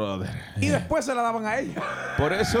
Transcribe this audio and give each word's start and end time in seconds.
brother. 0.00 0.30
Y 0.60 0.68
después 0.68 1.04
se 1.04 1.14
la 1.14 1.22
daban 1.22 1.46
a 1.46 1.58
ella. 1.58 1.82
Por 2.16 2.32
eso. 2.32 2.60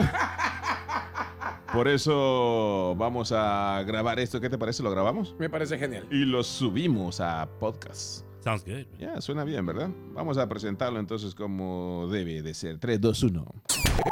Por 1.72 1.86
eso 1.86 2.94
vamos 2.96 3.32
a 3.32 3.82
grabar 3.86 4.18
esto. 4.18 4.40
¿Qué 4.40 4.50
te 4.50 4.58
parece? 4.58 4.82
¿Lo 4.82 4.90
grabamos? 4.90 5.36
Me 5.38 5.48
parece 5.48 5.78
genial. 5.78 6.06
Y 6.10 6.24
lo 6.24 6.42
subimos 6.42 7.20
a 7.20 7.48
podcast. 7.58 8.24
Sounds 8.42 8.64
good. 8.64 8.86
Ya, 8.98 9.20
suena 9.20 9.44
bien, 9.44 9.64
¿verdad? 9.66 9.90
Vamos 10.12 10.38
a 10.38 10.48
presentarlo 10.48 10.98
entonces 10.98 11.34
como 11.34 12.08
debe 12.10 12.42
de 12.42 12.54
ser. 12.54 12.78
3, 12.78 13.00
2, 13.00 13.22
1. 13.24 13.46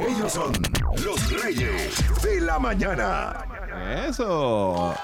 Ellos 0.01 0.33
son 0.33 0.53
los 1.05 1.43
reyes 1.43 2.23
de 2.23 2.41
la 2.41 2.59
mañana. 2.59 3.45
Eso. 4.07 4.95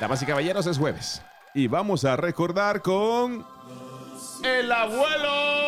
Damas 0.00 0.22
y 0.22 0.26
caballeros, 0.26 0.66
es 0.66 0.78
jueves. 0.78 1.22
Y 1.54 1.66
vamos 1.66 2.04
a 2.04 2.16
recordar 2.16 2.82
con. 2.82 3.44
El 4.44 4.70
abuelo 4.70 5.59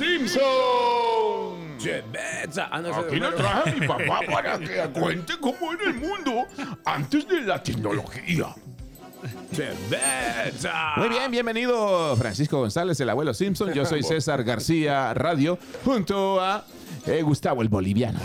Simpson. 0.00 1.76
Chebeza. 1.76 2.68
Ah, 2.72 2.80
no, 2.80 2.94
Aquí 2.94 3.20
traje 3.20 3.70
a 3.70 3.74
mi 3.74 3.86
papá 3.86 4.20
para 4.32 4.58
que 4.58 4.88
cuente 4.98 5.34
cómo 5.38 5.74
era 5.74 5.90
el 5.90 5.94
mundo 5.94 6.46
antes 6.86 7.28
de 7.28 7.42
la 7.42 7.62
tecnología. 7.62 8.46
Chebeza. 9.54 10.92
Muy 10.96 11.10
bien, 11.10 11.30
bienvenido 11.30 12.16
Francisco 12.16 12.60
González, 12.60 12.98
el 13.00 13.10
abuelo 13.10 13.34
Simpson. 13.34 13.74
Yo 13.74 13.84
soy 13.84 14.02
César 14.02 14.42
García 14.42 15.12
Radio, 15.12 15.58
junto 15.84 16.40
a 16.40 16.64
eh, 17.06 17.20
Gustavo 17.20 17.60
el 17.60 17.68
Boliviano. 17.68 18.20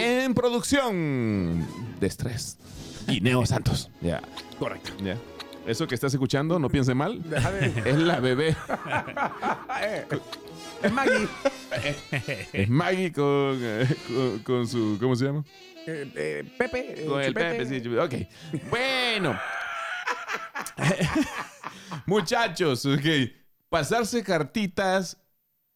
En 0.00 0.34
producción 0.34 1.64
de 2.00 2.06
estrés. 2.08 2.58
Y 3.06 3.20
Neo 3.20 3.46
Santos. 3.46 3.88
Ya, 4.00 4.20
Correcto. 4.58 4.92
ya. 5.04 5.16
Eso 5.64 5.86
que 5.86 5.94
estás 5.94 6.12
escuchando, 6.12 6.58
no 6.58 6.68
piense 6.68 6.92
mal. 6.94 7.22
Deja 7.22 7.52
de. 7.52 7.66
Es 7.88 7.98
la 7.98 8.18
bebé. 8.18 8.56
Eh, 9.82 10.04
Es 10.82 10.92
Maggie. 10.92 11.28
Es 12.52 12.68
Maggie 12.68 13.12
con, 13.12 13.58
eh, 13.62 13.86
con, 14.08 14.38
con 14.40 14.66
su. 14.66 14.96
¿Cómo 15.00 15.14
se 15.16 15.26
llama? 15.26 15.44
Eh, 15.86 16.10
eh, 16.16 16.44
Pepe. 16.58 17.04
Con 17.06 17.20
el 17.20 17.28
Chupete. 17.28 17.64
Pepe, 17.64 17.80
sí. 17.80 17.96
Ok. 17.96 18.14
Bueno. 18.70 19.38
Muchachos, 22.06 22.86
ok. 22.86 23.06
Pasarse 23.68 24.22
cartitas 24.24 25.18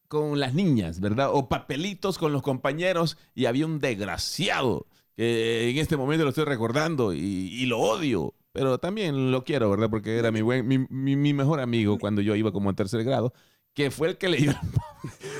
con 0.09 0.39
las 0.41 0.55
niñas, 0.55 1.01
¿verdad? 1.01 1.31
O 1.33 1.49
papelitos 1.49 2.19
con 2.19 2.33
los 2.33 2.43
compañeros 2.43 3.17
y 3.35 3.47
había 3.47 3.67
un 3.67 3.79
desgraciado 3.79 4.87
que 5.17 5.71
en 5.71 5.79
este 5.79 5.97
momento 5.97 6.25
lo 6.25 6.31
estoy 6.31 6.45
recordando 6.45 7.13
y, 7.13 7.21
y 7.21 7.67
lo 7.67 7.79
odio, 7.79 8.35
pero 8.53 8.79
también 8.79 9.31
lo 9.31 9.45
quiero, 9.45 9.71
¿verdad? 9.71 9.89
Porque 9.91 10.19
era 10.19 10.33
mi, 10.33 10.41
buen, 10.41 10.67
mi, 10.67 10.79
mi- 10.79 11.15
mi 11.17 11.33
mejor 11.33 11.61
amigo 11.61 11.99
cuando 11.99 12.21
yo 12.21 12.35
iba 12.35 12.51
como 12.53 12.69
en 12.71 12.77
tercer 12.77 13.05
grado, 13.05 13.33
que 13.75 13.91
fue 13.91 14.09
el 14.09 14.19
que 14.19 14.29
leyó, 14.29 14.53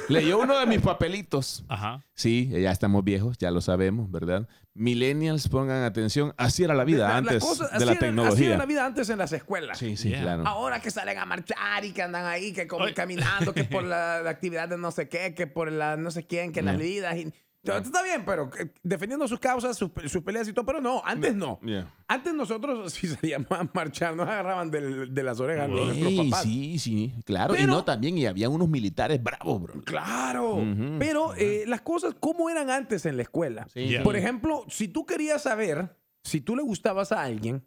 leyó 0.09 0.39
uno 0.39 0.59
de 0.59 0.67
mis 0.67 0.81
papelitos. 0.81 1.65
Ajá. 1.69 2.05
Sí, 2.15 2.49
ya 2.51 2.71
estamos 2.71 3.05
viejos, 3.05 3.39
ya 3.39 3.51
lo 3.51 3.61
sabemos, 3.61 4.11
¿verdad? 4.11 4.49
Millennials, 4.75 5.49
pongan 5.49 5.85
atención. 5.85 6.35
Así 6.37 6.65
era 6.65 6.75
la 6.75 6.85
vida 6.85 7.05
La- 7.05 7.09
la 7.13 7.17
antes 7.19 7.43
cosa- 7.45 7.69
de 7.69 7.71
la 7.71 7.77
era- 7.77 7.85
Así 7.85 7.91
era 7.93 7.99
tecnología. 8.01 8.57
la 8.59 8.67
vida 8.67 8.85
antes 8.87 9.09
en 9.09 9.19
las 9.19 9.33
escuelas. 9.33 9.79
Sí, 9.79 9.97
sí, 9.97 10.09
Yeah. 10.11 10.23
claro. 10.23 10.47
Ahora 10.47 10.81
que 10.81 10.91
salen 10.91 11.17
a 11.17 11.25
marchar 11.25 11.85
y 11.85 11.93
que 11.93 12.03
andan 12.03 12.27
ahí, 12.27 12.53
que 12.53 12.67
como 12.67 12.85
caminando, 12.95 13.55
que 13.55 13.65
por 13.65 13.85
la, 13.85 14.21
la 14.23 14.31
actividad 14.31 14.69
de 14.69 14.77
no 14.79 14.91
sé 14.91 15.09
qué, 15.09 15.33
que 15.35 15.47
por 15.47 15.71
la 15.71 15.97
no 15.97 16.11
sé 16.11 16.27
quién, 16.27 16.53
que 16.53 16.63
las 16.63 16.77
Yeah. 16.77 16.85
vidas. 16.85 17.17
Y, 17.17 17.33
está 17.65 18.03
bien, 18.03 18.25
pero 18.25 18.51
eh, 18.59 18.73
defendiendo 18.83 19.27
sus 19.27 19.39
causas, 19.41 19.77
sus, 19.77 19.91
sus 20.07 20.23
peleas 20.23 20.47
y 20.49 20.53
todo, 20.53 20.67
pero 20.67 20.81
no, 20.81 21.03
antes 21.05 21.35
no. 21.35 21.59
Yeah. 21.65 21.93
Antes 22.07 22.35
nosotros, 22.35 22.93
si 22.95 23.09
salíamos 23.09 23.51
a 23.51 23.69
marchar, 23.73 24.15
nos 24.15 24.29
agarraban 24.29 24.71
del- 24.71 25.13
de 25.15 25.23
las 25.23 25.41
orejas 25.41 25.69
nuestros 25.69 26.09
Ey, 26.09 26.31
papás. 26.31 26.43
sí, 26.45 26.79
sí, 26.79 27.15
claro. 27.25 27.57
y 27.59 27.65
no, 27.67 27.85
también, 27.85 28.19
y 28.19 28.27
había 28.27 28.49
unos 28.49 28.69
militares 28.69 29.23
bravos, 29.23 29.63
bro. 29.63 29.83
Claro, 29.85 30.63
pero 30.99 31.35
eh, 31.37 31.65
las 31.67 31.81
cosas, 31.81 32.15
¿cómo 32.21 32.51
eran 32.51 32.71
antes 32.71 33.07
en 33.07 33.17
la 33.17 33.23
escuela? 33.23 33.67
Sí, 33.73 33.87
Yeah. 33.89 34.03
Por 34.03 34.17
ejemplo, 34.17 34.65
si 34.69 34.89
tú 34.89 35.07
querías 35.07 35.43
saber 35.43 35.97
si 36.23 36.41
tú 36.41 36.57
le 36.57 36.63
gustabas 36.63 37.13
a 37.13 37.23
alguien, 37.23 37.65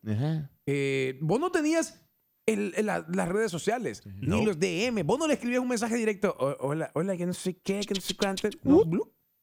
eh, 0.66 1.18
vos 1.22 1.40
no 1.40 1.52
tenías 1.52 2.04
el- 2.48 2.74
el- 2.76 2.86
la- 2.86 3.06
las 3.14 3.28
redes 3.30 3.52
sociales, 3.52 4.04
ni 4.06 4.44
los 4.46 4.58
DM. 4.60 5.04
Vos 5.04 5.20
no 5.20 5.28
le 5.28 5.34
escribías 5.34 5.62
un 5.62 5.68
mensaje 5.68 5.96
directo. 5.96 6.36
"O- 6.40 6.56
Hola, 6.68 6.92
hola, 6.94 7.18
que 7.18 7.26
no 7.26 7.34
sé 7.34 7.58
qué, 7.62 7.82
que 7.82 7.94
no 7.94 8.02
sé 8.02 8.16
cuánto. 8.16 8.48
No, 8.64 8.84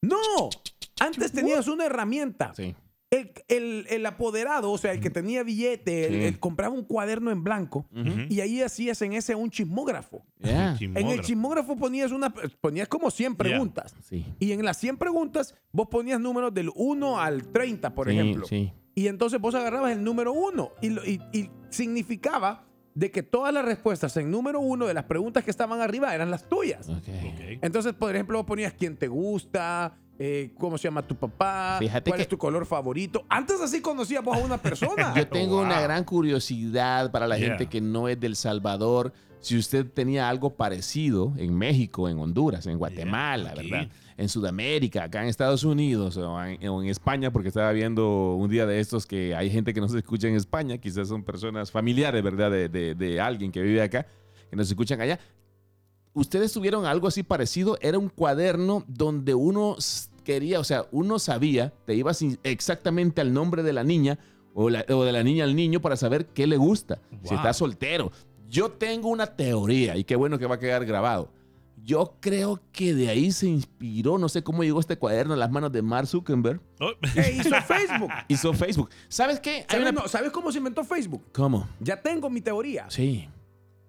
no. 0.07 0.49
Antes 0.99 1.31
tenías 1.31 1.67
una 1.67 1.85
herramienta. 1.85 2.53
Sí. 2.55 2.75
El, 3.11 3.31
el- 3.47 3.85
el 3.89 4.05
apoderado, 4.07 4.71
o 4.71 4.77
sea, 4.77 4.91
el 4.91 4.99
que 4.99 5.09
tenía 5.09 5.43
billete, 5.43 6.07
el, 6.07 6.13
Sí. 6.13 6.23
el 6.23 6.39
compraba 6.39 6.73
un 6.73 6.83
cuaderno 6.83 7.31
en 7.31 7.43
blanco 7.43 7.85
y 8.29 8.39
ahí 8.41 8.61
hacías 8.61 9.01
en 9.03 9.13
ese 9.13 9.35
un 9.35 9.51
chismógrafo. 9.51 10.25
Yeah. 10.41 10.75
En 10.81 11.07
el 11.09 11.21
chismógrafo 11.21 11.75
ponías 11.77 12.11
una 12.11 12.33
ponías 12.59 12.87
como 12.87 13.11
100 13.11 13.35
preguntas. 13.35 13.95
Sí. 14.09 14.25
Y 14.39 14.51
en 14.53 14.65
las 14.65 14.77
100 14.77 14.97
preguntas 14.97 15.55
vos 15.71 15.87
ponías 15.89 16.19
números 16.19 16.53
del 16.53 16.71
1 16.75 17.19
al 17.21 17.47
30, 17.51 17.93
por 17.93 18.09
Sí, 18.09 18.17
ejemplo. 18.17 18.45
sí. 18.47 18.73
Y 18.95 19.07
entonces 19.07 19.39
vos 19.39 19.53
agarrabas 19.55 19.91
el 19.91 20.03
número 20.03 20.33
1 20.33 20.71
y, 20.81 20.89
lo- 20.89 21.05
y- 21.05 21.21
y 21.31 21.49
significaba 21.69 22.64
de 22.95 23.11
que 23.11 23.21
todas 23.23 23.53
las 23.53 23.63
respuestas 23.65 24.15
en 24.17 24.31
número 24.31 24.59
1 24.61 24.87
de 24.87 24.93
las 24.93 25.03
preguntas 25.03 25.43
que 25.43 25.51
estaban 25.51 25.81
arriba 25.81 26.15
eran 26.15 26.31
las 26.31 26.47
tuyas. 26.49 26.89
Entonces, 27.61 27.93
por 27.93 28.13
ejemplo, 28.15 28.37
vos 28.39 28.45
ponías 28.47 28.73
quién 28.73 28.95
te 28.97 29.07
gusta, 29.07 29.93
eh, 30.17 30.51
cómo 30.57 30.77
se 30.77 30.85
llama 30.87 31.01
tu 31.05 31.15
papá, 31.15 31.75
Fíjate 31.79 32.09
cuál 32.09 32.17
que- 32.17 32.21
es 32.23 32.29
tu 32.29 32.37
color 32.37 32.65
favorito. 32.65 33.25
Antes 33.29 33.59
así 33.61 33.81
conocías 33.81 34.23
vos 34.23 34.37
a 34.37 34.39
una 34.43 34.57
persona. 34.57 35.13
Yo 35.15 35.27
tengo 35.27 35.57
Wow. 35.57 35.65
una 35.65 35.81
gran 35.81 36.03
curiosidad 36.05 37.11
para 37.11 37.27
la 37.27 37.37
Yeah. 37.37 37.49
gente 37.49 37.67
que 37.67 37.81
no 37.81 38.07
es 38.07 38.19
del 38.19 38.35
Salvador. 38.35 39.11
Si 39.41 39.57
usted 39.57 39.85
tenía 39.91 40.29
algo 40.29 40.55
parecido 40.55 41.33
en 41.37 41.53
México, 41.55 42.09
en 42.09 42.17
Honduras, 42.17 42.65
en 42.65 42.77
Guatemala. 42.79 43.53
¿verdad? 43.55 43.89
En 44.17 44.29
Sudamérica, 44.29 45.03
acá 45.03 45.21
en 45.23 45.27
Estados 45.27 45.65
Unidos 45.65 46.15
o 46.15 46.41
en, 46.41 46.65
o 46.69 46.81
en 46.81 46.87
España, 46.89 47.31
porque 47.33 47.49
estaba 47.49 47.71
viendo 47.73 48.35
un 48.35 48.49
día 48.49 48.65
de 48.65 48.79
estos 48.79 49.05
que 49.05 49.35
hay 49.35 49.49
gente 49.49 49.73
que 49.73 49.81
no 49.81 49.89
se 49.89 49.97
escucha 49.97 50.29
en 50.29 50.35
España, 50.35 50.77
quizás 50.77 51.09
son 51.09 51.21
personas 51.23 51.69
familiares, 51.69 52.23
¿verdad? 52.23 52.49
De, 52.49 52.69
de- 52.69 52.95
de 52.95 53.19
alguien 53.19 53.51
que 53.51 53.61
vive 53.61 53.81
acá, 53.81 54.07
que 54.49 54.55
nos 54.55 54.69
escuchan 54.69 55.01
allá. 55.01 55.19
¿Ustedes 56.13 56.53
tuvieron 56.53 56.85
algo 56.85 57.07
así 57.09 57.23
parecido? 57.23 57.77
Era 57.81 57.99
un 57.99 58.07
cuaderno 58.07 58.85
donde 58.87 59.35
uno 59.35 59.75
quería, 60.23 60.61
o 60.61 60.63
sea, 60.63 60.85
uno 60.91 61.19
sabía, 61.19 61.73
te 61.85 61.93
ibas 61.93 62.23
exactamente 62.43 63.19
al 63.19 63.33
nombre 63.33 63.63
de 63.63 63.73
la 63.73 63.83
niña 63.83 64.17
o, 64.53 64.69
la- 64.69 64.85
o 64.89 65.03
de 65.03 65.11
la 65.11 65.23
niña 65.23 65.43
al 65.43 65.57
niño 65.57 65.81
para 65.81 65.97
saber 65.97 66.27
qué 66.27 66.47
le 66.47 66.55
gusta, 66.55 66.99
si 67.23 67.29
Wow. 67.31 67.37
está 67.37 67.51
soltero. 67.53 68.13
Yo 68.47 68.69
tengo 68.71 69.09
una 69.09 69.25
teoría 69.27 69.97
y 69.97 70.05
qué 70.05 70.15
bueno 70.15 70.39
que 70.39 70.45
va 70.45 70.55
a 70.55 70.59
quedar 70.59 70.85
grabado. 70.85 71.29
Yo 71.85 72.15
creo 72.19 72.59
que 72.71 72.95
de 72.95 73.09
ahí 73.09 73.31
se 73.31 73.45
inspiró, 73.47 74.17
no 74.17 74.27
sé 74.27 74.43
cómo 74.43 74.63
llegó 74.63 74.79
este 74.79 74.97
cuaderno 74.97 75.35
a 75.35 75.37
las 75.37 75.51
manos 75.51 75.71
de 75.71 75.83
Mark 75.83 76.07
Zuckerberg. 76.07 76.59
Oh. 76.79 76.89
¿Qué 77.13 77.31
hizo 77.39 77.55
Facebook? 77.61 78.11
Hizo 78.27 78.53
Facebook. 78.53 78.89
¿Sabes 79.07 79.39
qué? 79.39 79.65
¿Sabes, 79.69 79.89
una- 79.91 80.01
no, 80.01 80.07
¿Sabes 80.07 80.31
cómo 80.31 80.51
se 80.51 80.57
inventó 80.57 80.83
Facebook? 80.83 81.23
¿Cómo? 81.31 81.69
Ya 81.79 82.01
tengo 82.01 82.29
mi 82.31 82.41
teoría. 82.41 82.87
Sí. 82.89 83.29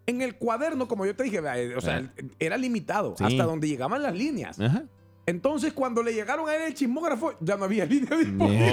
En 0.06 0.20
el 0.20 0.36
cuaderno, 0.36 0.86
como 0.86 1.06
yo 1.06 1.16
te 1.16 1.24
dije, 1.24 1.38
eh, 1.38 1.74
o 1.74 1.80
sea, 1.80 1.96
Ah. 2.16 2.22
era 2.38 2.58
limitado 2.58 3.14
Sí. 3.16 3.24
hasta 3.24 3.44
donde 3.44 3.66
llegaban 3.66 4.02
las 4.02 4.14
líneas. 4.14 4.60
Ajá. 4.60 4.84
Entonces, 5.24 5.72
cuando 5.72 6.04
le 6.04 6.12
llegaron 6.12 6.48
a 6.48 6.54
él 6.54 6.62
el 6.68 6.74
chismógrafo, 6.74 7.32
ya 7.40 7.56
no 7.56 7.64
había 7.64 7.84
línea 7.86 8.14
disponible. 8.16 8.72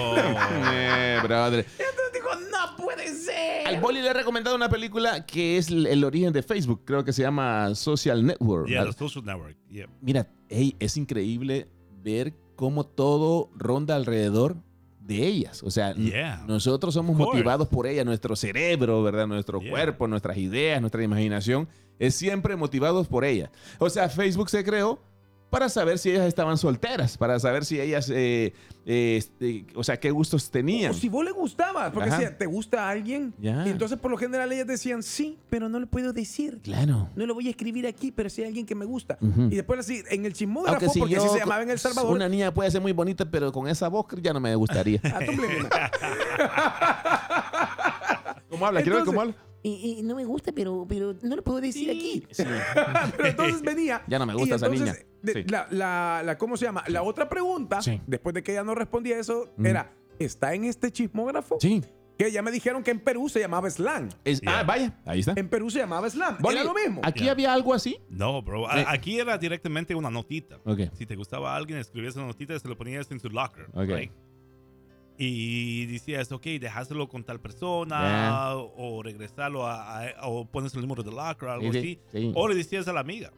Eh, 0.73 1.19
brother. 1.23 1.59
Entonces 1.65 2.02
no 2.35 2.75
puede 2.83 3.07
ser. 3.13 3.67
Al 3.67 3.79
Boli 3.79 4.01
le 4.01 4.09
he 4.09 4.13
recomendado 4.13 4.55
una 4.55 4.69
película 4.69 5.25
que 5.25 5.57
es 5.57 5.69
el, 5.69 5.87
el 5.87 6.03
origen 6.03 6.33
de 6.33 6.43
Facebook. 6.43 6.81
Creo 6.85 7.03
que 7.03 7.13
se 7.13 7.21
llama 7.21 7.73
Social 7.75 8.25
Network. 8.25 8.67
Yeah, 8.67 8.85
the 8.85 8.93
social 8.93 9.23
network. 9.25 9.57
Yeah. 9.69 9.87
Mira, 10.01 10.27
es 10.49 10.97
increíble 10.97 11.67
ver 12.01 12.33
cómo 12.55 12.85
todo 12.85 13.49
ronda 13.55 13.95
alrededor 13.95 14.57
de 14.99 15.25
ellas. 15.27 15.63
O 15.63 15.71
sea, 15.71 15.93
Yeah. 15.95 16.43
nosotros 16.47 16.93
somos 16.93 17.15
motivados 17.17 17.67
por 17.67 17.87
ellas. 17.87 18.05
Nuestro 18.05 18.35
cerebro, 18.35 19.03
¿verdad? 19.03 19.27
Nuestro 19.27 19.59
Yeah. 19.59 19.71
cuerpo, 19.71 20.07
nuestras 20.07 20.37
ideas, 20.37 20.79
nuestra 20.81 21.03
imaginación 21.03 21.67
es 21.99 22.15
siempre 22.15 22.55
motivados 22.55 23.07
por 23.07 23.25
ellas. 23.25 23.49
O 23.79 23.89
sea, 23.89 24.07
Facebook 24.09 24.49
se 24.49 24.63
creó 24.63 25.01
para 25.53 25.69
saber 25.69 25.99
si 25.99 26.09
ellas 26.09 26.25
estaban 26.25 26.57
solteras, 26.57 27.15
para 27.15 27.39
saber 27.39 27.63
si 27.63 27.79
ellas, 27.79 28.09
eh, 28.09 28.55
eh, 28.87 29.17
este, 29.17 29.67
o 29.75 29.83
sea, 29.83 29.99
qué 29.99 30.09
gustos 30.09 30.49
tenían. 30.49 30.89
O 30.89 30.95
si 30.95 31.09
vos 31.09 31.23
le 31.23 31.29
gustabas, 31.29 31.91
porque 31.91 32.09
Ajá. 32.09 32.17
decía, 32.17 32.35
¿te 32.35 32.47
gusta 32.47 32.89
alguien? 32.89 33.35
Ya. 33.37 33.63
Y 33.67 33.69
entonces, 33.69 33.99
por 33.99 34.09
lo 34.09 34.17
general, 34.17 34.51
ellas 34.51 34.65
decían, 34.65 35.03
sí, 35.03 35.37
pero 35.51 35.69
no 35.69 35.79
lo 35.79 35.85
puedo 35.85 36.11
decir. 36.11 36.59
Claro. 36.63 37.07
No 37.15 37.27
lo 37.27 37.35
voy 37.35 37.49
a 37.49 37.51
escribir 37.51 37.85
aquí, 37.85 38.11
pero 38.11 38.31
si 38.31 38.41
hay 38.41 38.47
alguien 38.47 38.65
que 38.65 38.73
me 38.73 38.85
gusta. 38.85 39.19
Y 39.21 39.55
después 39.55 39.79
así, 39.79 40.01
en 40.09 40.25
el 40.25 40.33
chismógrafo, 40.33 40.73
Aunque 40.73 40.89
si 40.89 40.99
porque 40.99 41.13
yo, 41.13 41.23
así 41.23 41.33
se 41.33 41.39
llamaba 41.41 41.61
en 41.61 41.69
El 41.69 41.77
Salvador. 41.77 42.11
Una 42.11 42.27
niña 42.27 42.51
puede 42.51 42.71
ser 42.71 42.81
muy 42.81 42.91
bonita, 42.91 43.23
pero 43.23 43.51
con 43.51 43.67
esa 43.67 43.89
voz 43.89 44.07
ya 44.23 44.33
no 44.33 44.39
me 44.39 44.55
gustaría. 44.55 45.01
Ah. 46.35 48.41
¿Cómo 48.49 48.65
habla? 48.65 48.81
Quiero 48.81 48.97
ver 48.97 49.05
cómo 49.05 49.21
habla. 49.21 49.35
Y, 49.65 49.95
y 49.99 50.03
no 50.03 50.15
me 50.15 50.25
gusta, 50.25 50.51
pero, 50.51 50.85
pero 50.87 51.15
no 51.21 51.35
lo 51.37 51.43
puedo 51.43 51.61
decir 51.61 51.89
aquí. 51.89 52.25
Pero 53.17 53.27
entonces 53.29 53.61
venía. 53.61 54.03
Ya 54.07 54.19
no 54.19 54.25
me 54.25 54.33
gusta 54.33 54.55
y 54.55 54.57
esa 54.57 54.65
entonces, 54.65 54.95
niña. 54.95 55.05
de- 55.21 55.33
Sí. 55.33 55.43
la, 55.49 55.67
la- 55.71 56.21
la- 56.25 56.37
¿Cómo 56.37 56.57
se 56.57 56.65
llama? 56.65 56.83
La 56.87 57.01
otra 57.01 57.29
pregunta, 57.29 57.81
Sí. 57.81 58.01
después 58.05 58.33
de 58.33 58.43
que 58.43 58.51
ella 58.51 58.63
no 58.65 58.75
respondía 58.75 59.17
eso, 59.17 59.53
Mm. 59.55 59.65
era: 59.65 59.93
¿está 60.19 60.53
en 60.53 60.65
este 60.65 60.91
chismógrafo? 60.91 61.57
Sí. 61.61 61.81
Que 62.17 62.29
ya 62.31 62.41
me 62.41 62.51
dijeron 62.51 62.83
que 62.83 62.91
en 62.91 62.99
Perú 62.99 63.29
se 63.29 63.39
llamaba 63.39 63.69
slang. 63.69 64.09
Es- 64.25 64.41
Yeah. 64.41 64.59
Ah, 64.59 64.63
vaya, 64.63 64.99
ahí 65.05 65.21
está. 65.21 65.33
En 65.37 65.47
Perú 65.49 65.69
se 65.71 65.79
llamaba 65.79 66.09
slang. 66.09 66.37
Boli, 66.41 66.57
Era 66.57 66.65
lo 66.65 66.73
mismo. 66.73 66.99
Aquí 67.03 67.21
Yeah. 67.23 67.31
había 67.31 67.53
algo 67.53 67.73
así. 67.73 67.97
No, 68.09 68.41
bro. 68.41 68.69
a- 68.69 68.81
Eh. 68.81 68.85
Aquí 68.87 69.17
era 69.17 69.37
directamente 69.37 69.95
una 69.95 70.09
notita. 70.11 70.59
Ok. 70.65 70.81
Si 70.93 71.05
te 71.05 71.15
gustaba 71.15 71.53
a 71.53 71.55
alguien, 71.55 71.79
escribías 71.79 72.15
una 72.17 72.27
notita 72.27 72.53
y 72.53 72.59
se 72.59 72.67
lo 72.67 72.77
ponías 72.77 73.09
en 73.11 73.19
su 73.21 73.29
locker. 73.29 73.67
Ok. 73.73 73.87
right? 73.87 74.11
Y 75.17 75.85
decías, 75.85 76.31
ok, 76.31 76.43
dejáselo 76.59 77.07
con 77.07 77.23
tal 77.23 77.39
persona 77.39 77.99
Yeah. 78.01 78.55
o 78.55 79.03
regresarlo 79.03 79.67
a, 79.67 80.07
a- 80.07 80.27
o 80.27 80.45
pones 80.49 80.73
el 80.75 80.81
número 80.81 81.03
de 81.03 81.11
locker, 81.11 81.49
algo 81.49 81.71
Sí, 81.71 81.77
así. 81.79 81.99
sí. 82.11 82.31
O 82.35 82.47
le 82.47 82.55
decías 82.55 82.87
a 82.87 82.93
la 82.93 83.01
amiga. 83.01 83.31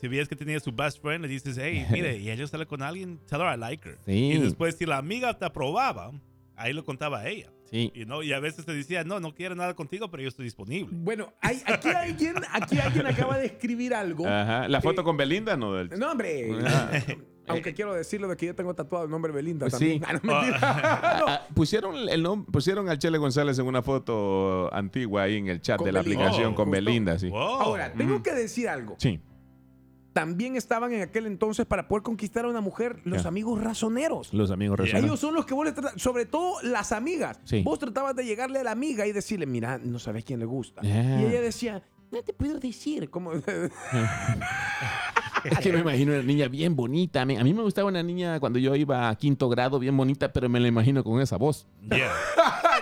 Si 0.00 0.08
veías 0.08 0.28
que 0.28 0.34
tenía 0.36 0.58
su 0.60 0.72
best 0.72 1.00
friend, 1.02 1.22
le 1.22 1.28
dices, 1.28 1.58
hey, 1.60 1.84
mire, 1.90 2.16
y 2.16 2.30
ella 2.30 2.46
sale 2.46 2.66
con 2.66 2.82
alguien, 2.82 3.18
tell 3.28 3.40
her 3.42 3.54
I 3.54 3.58
like 3.60 3.86
her. 3.88 3.98
Sí. 4.06 4.32
Y 4.32 4.38
después, 4.38 4.76
si 4.76 4.86
la 4.86 4.96
amiga 4.96 5.38
te 5.38 5.44
aprobaba, 5.44 6.10
ahí 6.56 6.72
lo 6.72 6.84
contaba 6.84 7.20
a 7.20 7.28
ella. 7.28 7.52
Sí. 7.70 7.92
Y, 7.94 8.04
no, 8.06 8.22
y 8.24 8.32
a 8.32 8.40
veces 8.40 8.64
te 8.64 8.72
decía, 8.74 9.04
no, 9.04 9.20
no 9.20 9.32
quiere 9.34 9.54
nada 9.54 9.74
contigo, 9.74 10.10
pero 10.10 10.22
yo 10.24 10.28
estoy 10.30 10.44
disponible. 10.46 10.88
Bueno, 10.90 11.32
hay- 11.40 11.62
aquí, 11.66 11.88
alguien, 11.90 12.34
aquí 12.50 12.78
alguien 12.80 13.06
acaba 13.06 13.36
de 13.38 13.46
escribir 13.46 13.94
algo. 13.94 14.26
Ajá. 14.26 14.66
La 14.68 14.80
foto 14.80 15.02
Eh, 15.02 15.04
con 15.04 15.16
Belinda, 15.16 15.56
no. 15.56 15.74
Del... 15.74 15.90
No, 15.98 16.10
hombre. 16.10 16.48
Ah. 16.66 16.90
Aunque 17.50 17.74
quiero 17.74 17.94
decirlo 17.94 18.28
de 18.28 18.36
que 18.36 18.46
yo 18.46 18.54
tengo 18.54 18.74
tatuado 18.74 19.04
el 19.04 19.10
nombre 19.10 19.32
Belinda 19.32 19.66
Pues 19.66 19.72
también. 19.72 20.00
sí. 20.00 20.04
Ah, 20.08 20.12
no, 20.12 20.20
mentira. 20.34 20.58
Ah, 20.62 21.16
No. 21.20 21.26
ah, 21.28 21.46
pusieron 21.54 21.94
el 22.08 22.24
pusieron 22.50 22.88
al 22.88 22.98
Chele 22.98 23.18
González 23.18 23.58
en 23.58 23.66
una 23.66 23.82
foto 23.82 24.72
antigua 24.74 25.22
ahí 25.22 25.36
en 25.36 25.48
el 25.48 25.60
chat 25.60 25.78
Con 25.78 25.86
de 25.86 25.92
la 25.92 26.02
Belinda. 26.02 26.24
aplicación 26.24 26.52
Oh, 26.52 26.56
con 26.56 26.66
justo. 26.66 26.84
Belinda, 26.84 27.18
sí. 27.18 27.28
Wow. 27.28 27.40
Ahora, 27.40 27.92
tengo 27.92 28.18
Mm. 28.18 28.22
que 28.22 28.32
decir 28.32 28.68
algo. 28.68 28.94
Sí. 28.98 29.20
También 30.12 30.56
estaban 30.56 30.92
en 30.92 31.02
aquel 31.02 31.26
entonces 31.26 31.66
para 31.66 31.86
poder 31.86 32.02
conquistar 32.02 32.44
a 32.44 32.48
una 32.48 32.60
mujer 32.60 33.00
los 33.04 33.22
Ya. 33.22 33.28
amigos 33.28 33.62
razoneros. 33.62 34.34
Los 34.34 34.50
amigos 34.50 34.76
Yeah. 34.78 34.84
resonan. 34.86 35.04
Ellos 35.04 35.20
son 35.20 35.34
los 35.34 35.46
que 35.46 35.54
vos 35.54 35.64
le 35.64 35.70
tratas, 35.72 36.02
sobre 36.02 36.26
todo 36.26 36.60
las 36.62 36.90
amigas. 36.90 37.38
Sí. 37.44 37.62
Vos 37.62 37.78
tratabas 37.78 38.16
de 38.16 38.24
llegarle 38.24 38.58
a 38.58 38.64
la 38.64 38.72
amiga 38.72 39.06
y 39.06 39.12
decirle, 39.12 39.46
mira, 39.46 39.78
no 39.78 40.00
sabes 40.00 40.24
quién 40.24 40.40
le 40.40 40.46
gusta. 40.46 40.80
Yeah. 40.82 41.22
Y 41.22 41.26
ella 41.26 41.40
decía, 41.40 41.82
No 42.10 42.20
te 42.24 42.32
puedo 42.32 42.58
decir. 42.58 43.08
como, 43.08 43.30
Es 45.44 45.58
que 45.58 45.72
me 45.72 45.80
imagino 45.80 46.12
una 46.12 46.22
niña 46.22 46.48
bien 46.48 46.76
bonita. 46.76 47.22
A 47.22 47.24
mí 47.24 47.54
me 47.54 47.62
gustaba 47.62 47.88
una 47.88 48.02
niña 48.02 48.38
cuando 48.40 48.58
yo 48.58 48.74
iba 48.76 49.08
a 49.08 49.16
quinto 49.16 49.48
grado, 49.48 49.78
bien 49.78 49.96
bonita, 49.96 50.32
pero 50.32 50.48
me 50.48 50.60
la 50.60 50.68
imagino 50.68 51.02
con 51.04 51.20
esa 51.20 51.36
voz. 51.36 51.66
Yeah. 51.88 52.12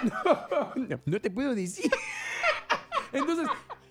no, 0.75 1.01
no 1.05 1.21
te 1.21 1.31
puedo 1.31 1.55
decir. 1.55 1.91
Entonces, 3.13 3.49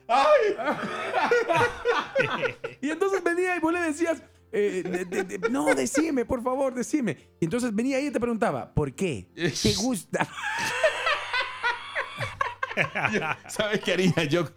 y 2.81 2.90
entonces 2.92 3.24
venía 3.24 3.56
y 3.58 3.60
vos 3.60 3.74
le 3.74 3.81
decías, 3.81 4.22
eh, 4.52 4.84
de- 4.86 5.06
de- 5.06 5.24
de- 5.38 5.50
no, 5.50 5.66
decime, 5.75 6.24
por 6.24 6.42
favor, 6.44 6.74
decime. 6.74 7.18
Y 7.40 7.46
entonces 7.46 7.74
venía 7.75 8.00
y 8.00 8.12
te 8.12 8.19
preguntaba, 8.19 8.74
¿por 8.74 8.94
qué? 8.94 9.28
¿Te 9.36 9.74
gusta? 9.75 10.28
¿Sabes 13.48 13.81
qué 13.81 13.94
haría 13.94 14.24
yo? 14.25 14.48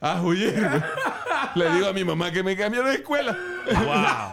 Ah, 0.00 0.20
oye, 0.22 0.54
Le 1.54 1.70
digo 1.74 1.86
a 1.86 1.92
mi 1.92 2.04
mamá 2.04 2.30
que 2.30 2.42
me 2.42 2.56
cambie 2.56 2.82
de 2.82 2.94
escuela. 2.96 3.36
Wow. 3.66 4.32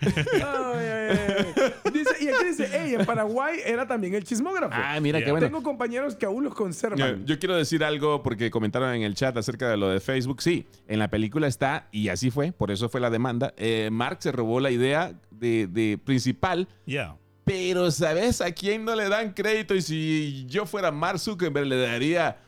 Ay, 0.00 0.86
ay, 0.88 1.18
ay. 1.38 1.92
Dice, 1.92 2.10
y 2.20 2.28
aquí 2.28 2.44
dice, 2.46 2.68
hey, 2.72 2.94
en 2.98 3.06
Paraguay 3.06 3.58
era 3.64 3.86
también 3.86 4.14
el 4.14 4.24
chismógrafo. 4.24 4.72
Ah, 4.74 4.98
mira, 5.00 5.18
Yeah. 5.18 5.26
qué 5.26 5.30
bueno. 5.32 5.46
Tengo 5.46 5.62
compañeros 5.62 6.14
que 6.16 6.26
aún 6.26 6.44
los 6.44 6.52
Yo, 6.52 6.56
conservan. 6.56 7.24
yo 7.26 7.38
quiero 7.38 7.56
decir 7.56 7.82
algo 7.84 8.22
porque 8.22 8.50
comentaron 8.50 8.92
en 8.94 9.02
el 9.02 9.14
chat 9.14 9.36
acerca 9.36 9.68
de 9.68 9.76
lo 9.76 9.88
de 9.88 10.00
Facebook. 10.00 10.42
Sí, 10.42 10.66
en 10.88 10.98
la 10.98 11.08
película 11.08 11.46
está, 11.46 11.88
y 11.90 12.08
así 12.08 12.30
fue, 12.30 12.52
por 12.52 12.70
eso 12.70 12.88
fue 12.88 13.00
la 13.00 13.10
demanda. 13.10 13.54
eh, 13.56 13.88
Mark 13.92 14.18
se 14.20 14.32
robó 14.32 14.60
la 14.60 14.70
idea 14.70 15.12
de, 15.30 15.66
de 15.66 15.98
principal, 16.02 16.68
Yeah. 16.86 17.16
pero 17.44 17.90
¿sabes 17.90 18.40
a 18.40 18.50
quién 18.52 18.84
no 18.84 18.94
le 18.94 19.08
dan 19.08 19.32
crédito? 19.32 19.74
Y 19.74 19.82
si 19.82 20.46
yo 20.48 20.66
fuera 20.66 20.90
Mark 20.90 21.18
Zuckerberg, 21.18 21.66
le 21.66 21.76
daría 21.78 22.38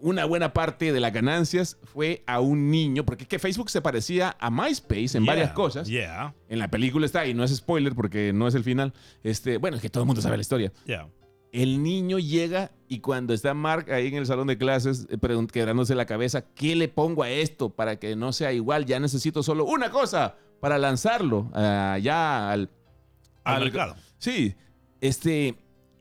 una 0.00 0.24
buena 0.26 0.52
parte 0.52 0.92
de 0.92 1.00
las 1.00 1.12
ganancias 1.12 1.78
fue 1.84 2.22
a 2.26 2.40
un 2.40 2.70
niño, 2.70 3.04
porque 3.04 3.24
es 3.24 3.28
que 3.28 3.38
Facebook 3.38 3.70
se 3.70 3.80
parecía 3.80 4.36
a 4.38 4.50
MySpace 4.50 5.16
en 5.16 5.24
Yeah. 5.24 5.32
varias 5.32 5.52
cosas. 5.52 5.88
Yeah. 5.88 6.34
En 6.48 6.58
la 6.58 6.68
película 6.68 7.06
está, 7.06 7.26
y 7.26 7.32
no 7.34 7.44
es 7.44 7.54
spoiler 7.56 7.94
porque 7.94 8.32
no 8.32 8.46
es 8.46 8.54
el 8.54 8.62
final. 8.64 8.92
Este, 9.22 9.56
bueno, 9.56 9.76
es 9.76 9.82
que 9.82 9.88
todo 9.88 10.02
el 10.02 10.06
mundo 10.06 10.20
sabe 10.20 10.36
la 10.36 10.42
historia. 10.42 10.72
Yeah. 10.84 11.08
El 11.52 11.82
niño 11.82 12.18
llega 12.18 12.70
y 12.88 13.00
cuando 13.00 13.34
está 13.34 13.54
Mark 13.54 13.90
ahí 13.90 14.06
en 14.08 14.14
el 14.16 14.26
salón 14.26 14.46
de 14.48 14.56
clases, 14.58 15.08
eh, 15.10 15.46
quebrándose 15.52 15.94
la 15.94 16.06
cabeza, 16.06 16.44
¿qué 16.54 16.76
le 16.76 16.88
pongo 16.88 17.22
a 17.22 17.30
esto 17.30 17.70
para 17.70 17.98
que 17.98 18.14
no 18.16 18.32
sea 18.32 18.52
igual? 18.52 18.84
Ya 18.86 19.00
necesito 19.00 19.42
solo 19.42 19.64
una 19.64 19.90
cosa 19.90 20.36
para 20.60 20.78
lanzarlo 20.78 21.50
allá 21.54 22.50
al... 22.52 22.70
Al 23.42 23.54
al- 23.56 23.64
mercado. 23.64 23.96
Sí, 24.18 24.54
este, 25.00 25.56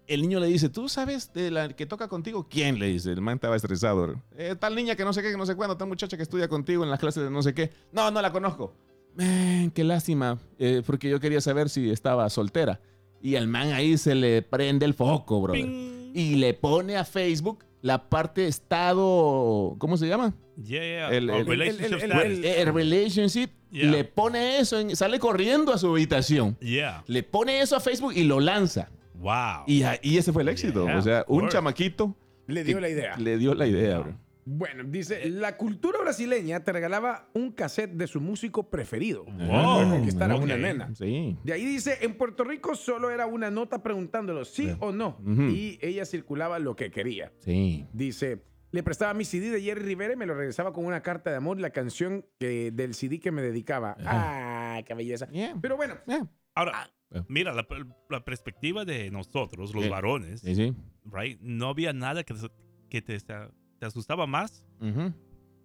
el 0.10 0.22
niño 0.22 0.40
le 0.40 0.48
dice, 0.48 0.68
¿tú 0.70 0.90
sabes 0.90 1.32
de 1.34 1.52
la 1.52 1.70
que 1.70 1.86
toca 1.86 2.08
contigo? 2.08 2.48
¿Quién? 2.50 2.80
Le 2.80 2.88
dice, 2.88 3.12
el 3.12 3.22
man 3.22 3.36
estaba 3.36 3.56
estresado. 3.56 4.16
"Eh, 4.38 4.56
tal 4.60 4.76
niña 4.76 4.96
que 4.96 5.06
no 5.06 5.14
sé 5.14 5.22
qué, 5.22 5.32
que 5.32 5.38
no 5.38 5.46
sé 5.46 5.56
cuándo, 5.56 5.78
tal 5.78 5.88
muchacha 5.88 6.18
que 6.18 6.24
estudia 6.24 6.48
contigo 6.48 6.84
en 6.84 6.90
las 6.90 7.00
clases 7.00 7.24
de 7.24 7.30
no 7.30 7.42
sé 7.42 7.54
qué. 7.54 7.70
No, 7.92 8.10
no 8.12 8.22
la 8.22 8.32
conozco. 8.32 8.74
Man, 9.16 9.72
qué 9.72 9.84
lástima, 9.84 10.38
eh, 10.60 10.82
porque 10.86 11.10
yo 11.10 11.20
quería 11.20 11.42
saber 11.42 11.70
si 11.70 11.90
estaba 11.90 12.30
soltera. 12.30 12.80
Y 13.22 13.36
al 13.36 13.48
man 13.48 13.74
ahí 13.74 13.98
se 13.98 14.16
le 14.16 14.42
prende 14.42 14.86
el 14.86 14.94
foco, 14.94 15.42
bro. 15.42 15.54
Y 15.56 16.36
le 16.36 16.54
pone 16.54 16.96
a 16.98 17.04
Facebook 17.06 17.64
la 17.82 18.10
parte 18.10 18.48
estado, 18.48 19.76
¿cómo 19.78 19.98
se 19.98 20.08
llama? 20.08 20.34
Yeah, 20.58 20.82
yeah. 20.82 21.10
El- 21.10 21.30
Oh, 21.30 21.38
el- 21.38 21.46
relationship 21.46 21.86
el- 21.86 21.94
el- 21.94 22.02
status. 22.12 22.24
el- 22.26 22.46
El 22.46 22.74
relationship. 22.74 23.50
Yeah. 23.72 23.92
Le 23.92 24.04
pone 24.04 24.60
eso, 24.60 24.80
en- 24.80 24.96
sale 24.96 25.20
corriendo 25.20 25.72
a 25.74 25.78
su 25.78 25.88
habitación. 25.88 26.58
yeah. 26.60 27.04
Le 27.08 27.24
pone 27.24 27.62
eso 27.62 27.76
a 27.76 27.80
Facebook 27.80 28.14
y 28.16 28.24
lo 28.24 28.40
lanza. 28.40 28.90
Wow. 29.20 29.64
Y, 29.68 29.84
a- 29.84 30.00
y 30.02 30.18
ese 30.18 30.32
fue 30.34 30.42
el 30.44 30.50
éxito. 30.50 30.86
Yeah, 30.86 30.98
o 30.98 31.02
sea, 31.02 31.26
un 31.28 31.48
chamaquito 31.50 32.16
Le 32.48 32.64
dio 32.64 32.80
la 32.80 32.90
idea. 32.90 33.18
le 33.18 33.38
dio 33.38 33.54
la 33.54 33.68
idea, 33.68 34.00
bro. 34.00 34.18
Bueno, 34.52 34.84
dice, 34.84 35.30
la 35.30 35.58
cultura 35.58 36.00
brasileña 36.02 36.64
te 36.64 36.72
regalaba 36.72 37.30
un 37.36 37.52
cassette 37.52 37.92
de 37.92 38.08
su 38.08 38.20
músico 38.20 38.68
preferido. 38.72 39.26
Wow. 39.26 39.38
Para 39.48 39.90
conquistar 39.92 40.32
a 40.32 40.36
una 40.38 40.58
nena. 40.58 40.90
Sí. 40.96 41.38
De 41.44 41.54
ahí 41.54 41.64
dice, 41.66 42.00
en 42.02 42.16
Puerto 42.18 42.44
Rico 42.44 42.74
solo 42.74 43.12
era 43.12 43.28
una 43.28 43.52
nota 43.52 43.84
preguntándolo 43.84 44.46
sí 44.46 44.76
o 44.80 44.92
no. 44.92 45.20
Y 45.52 45.78
ella 45.82 46.04
circulaba 46.06 46.58
lo 46.58 46.76
que 46.76 46.90
quería. 46.90 47.32
Sí. 47.40 47.86
Dice, 47.94 48.42
le 48.72 48.82
prestaba 48.82 49.14
mi 49.14 49.24
CD 49.26 49.52
de 49.52 49.62
Jerry 49.62 49.84
Rivera 49.84 50.14
y 50.14 50.16
me 50.16 50.26
lo 50.26 50.34
regresaba 50.34 50.74
con 50.74 50.86
una 50.86 51.02
carta 51.04 51.30
de 51.30 51.36
amor 51.38 51.60
y 51.60 51.62
la 51.62 51.70
canción 51.72 52.26
que- 52.40 52.72
del 52.72 52.96
CD 52.96 53.20
que 53.20 53.32
me 53.32 53.44
dedicaba. 53.44 53.98
¡Ah, 54.04 54.82
qué 54.84 54.96
belleza! 54.96 55.28
Yeah. 55.30 55.58
Pero 55.62 55.76
bueno, 55.78 55.96
Yeah. 56.08 56.26
Ahora, 56.56 56.72
Ah. 56.76 56.90
Mira, 57.28 57.54
la, 57.54 57.66
la 58.10 58.24
perspectiva 58.24 58.86
de 58.86 59.10
nosotros, 59.12 59.74
los 59.74 59.84
Sí. 59.84 59.90
varones, 59.90 60.42
Sí, 60.42 60.56
sí. 60.56 60.76
right? 61.12 61.40
No 61.42 61.70
había 61.70 61.92
nada 61.94 62.24
que, 62.24 62.34
te- 62.34 62.52
que 62.90 63.02
te, 63.02 63.18
te 63.20 63.86
asustaba 63.86 64.28
más 64.28 64.66